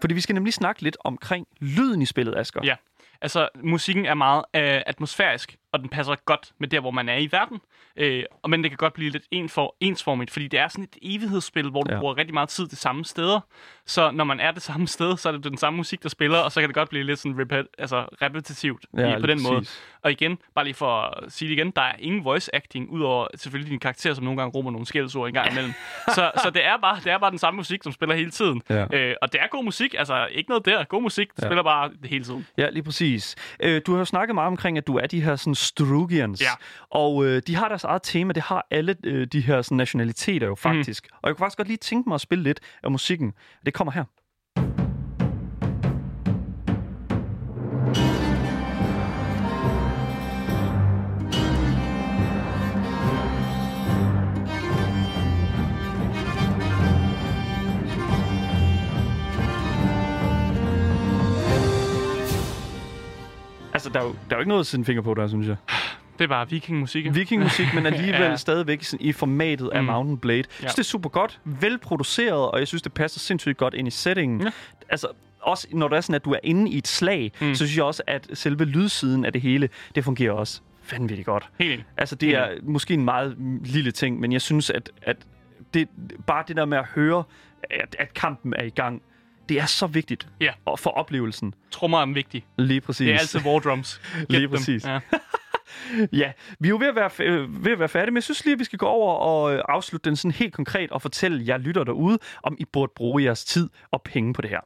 [0.00, 2.60] Fordi vi skal nemlig snakke lidt omkring lyden i spillet, Asger.
[2.64, 2.74] Ja.
[3.22, 7.16] Altså, musikken er meget øh, atmosfærisk, og den passer godt med der, hvor man er
[7.16, 7.60] i verden.
[7.96, 10.84] Øh, og men det kan godt blive lidt en for, ensformigt, fordi det er sådan
[10.84, 12.00] et evighedsspil, hvor du Ja.
[12.00, 13.40] bruger rigtig meget tid de samme steder.
[13.86, 16.38] Så når man er det samme sted, så er det den samme musik, der spiller,
[16.38, 19.42] og så kan det godt blive lidt sådan repet- altså repetitivt Ja, i, på den
[19.42, 19.54] måde.
[19.60, 19.82] præcis.
[20.02, 23.26] Og igen, bare lige for at sige det igen, der er ingen voice acting, udover
[23.34, 25.72] selvfølgelig din karakter, som nogle gange rummer nogle skældsord en gang imellem.
[26.16, 28.62] så, så det, er bare, det er bare den samme musik, som spiller hele tiden.
[28.70, 28.86] Ja.
[28.92, 30.84] Øh, og det er god musik, altså ikke noget der.
[30.84, 31.48] God musik, det Ja.
[31.48, 32.46] spiller bare det hele tiden.
[32.58, 33.36] Ja, lige præcis.
[33.62, 36.40] Øh, du har jo snakket meget omkring, at du er de her sådan Strugians.
[36.42, 36.50] Ja.
[36.90, 38.32] Og øh, de har deres eget tema.
[38.32, 41.06] Det har alle øh, de her sådan, nationaliteter jo faktisk.
[41.10, 41.16] Mm.
[41.22, 43.32] Og jeg kunne faktisk godt lige tænke mig at spille lidt af musikken.
[43.66, 44.04] Det kommer her.
[63.94, 65.28] Altså, der er, jo, der er jo ikke noget at sætte en finger på der,
[65.28, 65.56] synes jeg.
[66.18, 67.14] Det er bare vikingmusik.
[67.14, 68.36] Vikingmusik, men alligevel ja.
[68.36, 69.86] Stadigvæk sådan i formatet af Mm.
[69.86, 70.38] Mountain Blade.
[70.38, 73.88] Jeg synes, det er super godt, velproduceret, og jeg synes, det passer sindssygt godt ind
[73.88, 74.40] i settingen.
[74.42, 74.50] Ja.
[74.88, 75.06] Altså,
[75.40, 77.54] også når det er sådan, at du er inde i et slag, mm.
[77.54, 80.60] Så synes jeg også, at selve lydsiden af det hele, det fungerer også
[80.92, 81.48] vanvittigt godt.
[81.60, 81.84] Helt.
[81.96, 85.16] Altså, det er måske en meget lille ting, men jeg synes, at, at
[85.74, 85.88] det,
[86.26, 87.22] bare det der med at høre,
[87.70, 89.02] at, at kampen er i gang,
[89.50, 90.50] det er så vigtigt Ja.
[90.64, 91.54] og for oplevelsen.
[91.70, 92.46] Trummer er vigtig.
[92.58, 93.04] Lige præcis.
[93.06, 94.00] Det er altid war drums.
[94.18, 94.50] Get Lige dem.
[94.50, 94.84] præcis.
[94.86, 94.98] Ja.
[96.12, 98.44] Ja, vi er jo ved at, være, øh, ved at være færdige, men jeg synes
[98.44, 101.44] lige, at vi skal gå over og øh, afslutte den sådan helt konkret og fortælle
[101.46, 104.60] jer lytter derude, om I burde bruge jeres tid og penge på det her.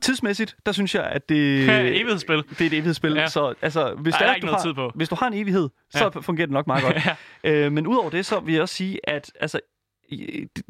[0.00, 1.62] Tidsmæssigt, der synes jeg, at det,
[2.00, 2.36] Evighedsspil.
[2.36, 3.12] det er et evighedsspil.
[3.12, 3.26] Ja.
[3.28, 4.92] Så altså, hvis, Ej, der er, er ikke du har, tid på.
[4.94, 6.20] hvis du har en evighed, så Ja.
[6.20, 6.96] fungerer det nok meget godt.
[7.44, 7.50] ja.
[7.50, 9.60] øh, men udover det, så vil jeg også sige, at altså,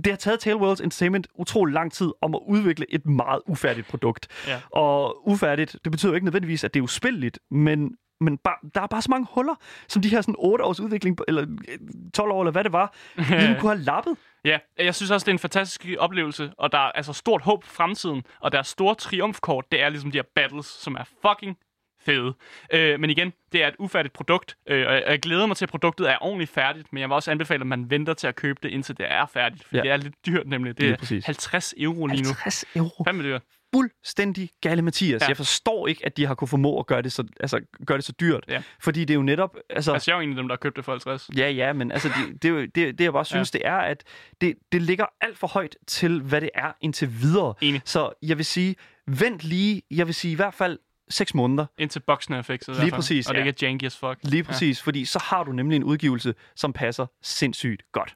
[0.04, 4.28] det har taget Tailworlds Entertainment utrolig lang tid om at udvikle et meget ufærdigt produkt.
[4.48, 4.60] Ja.
[4.70, 8.80] Og ufærdigt, det betyder jo ikke nødvendigvis, at det er uspilligt, men men bare, der
[8.80, 9.54] er bare så mange huller,
[9.88, 11.78] som de her sådan 8 års udvikling, eller øh,
[12.14, 14.16] 12 år, eller hvad det var, ligesom kunne have lappet.
[14.44, 17.64] Ja, jeg synes også, det er en fantastisk oplevelse, og der er altså stort håb
[17.64, 21.56] for fremtiden, og deres store triumfkort, det er ligesom de her battles, som er fucking
[22.04, 22.34] fede.
[22.72, 25.68] Øh, men igen, det er et ufærdigt produkt, øh, og jeg- glæder mig til, at
[25.68, 28.58] produktet er ordentligt færdigt, men jeg vil også anbefale, at man venter til at købe
[28.62, 29.82] det, indtil det er færdigt, for Ja.
[29.82, 30.78] det er lidt dyrt nemlig.
[30.78, 31.24] Det er præcis.
[31.26, 32.28] 50 euro lige nu.
[32.28, 33.04] 50 euro.
[33.04, 33.42] Fandme dyrt.
[33.74, 35.22] Fuldstændig gale Mathias.
[35.22, 35.28] Ja.
[35.28, 38.04] Jeg forstår ikke, at de har kunne formå at gøre det så, altså, gøre det
[38.04, 38.44] så dyrt.
[38.48, 38.62] Ja.
[38.82, 39.56] Fordi det er jo netop...
[39.70, 41.30] Altså, Altså, jeg er jo en af dem, der har købt det for 50.
[41.36, 43.58] Ja, ja, men altså, det, det, er det, det jeg bare synes, ja.
[43.58, 44.04] det er, at
[44.40, 47.54] det, det ligger alt for højt til, hvad det er indtil videre.
[47.60, 47.80] Enig.
[47.84, 48.76] Så jeg vil sige,
[49.06, 50.78] vent lige, jeg vil sige i hvert fald
[51.10, 51.66] 6 måneder.
[51.78, 52.74] Indtil boksen er fikset.
[52.74, 52.92] Lige fald.
[52.92, 53.46] præcis, Og det ja.
[53.46, 54.18] ikke er janky as fuck.
[54.22, 54.84] Lige præcis, ja.
[54.84, 58.14] fordi så har du nemlig en udgivelse, som passer sindssygt godt.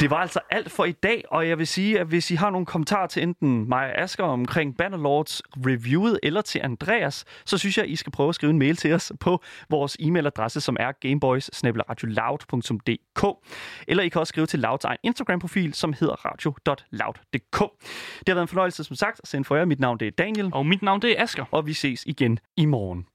[0.00, 2.50] Det var altså alt for i dag, og jeg vil sige, at hvis I har
[2.50, 7.76] nogle kommentarer til enten mig og Asger omkring Bannerlords reviewet, eller til Andreas, så synes
[7.76, 10.76] jeg, at I skal prøve at skrive en mail til os på vores e-mailadresse, som
[10.80, 11.50] er gameboys
[13.88, 17.60] Eller I kan også skrive til Louds egen Instagram-profil, som hedder radio.loud.dk.
[18.18, 19.64] Det har været en fornøjelse, som sagt, at sende for jer.
[19.64, 21.44] Mit navn det er Daniel, Og mit navn, det er Asker.
[21.50, 23.06] og vi ses igen i morgen.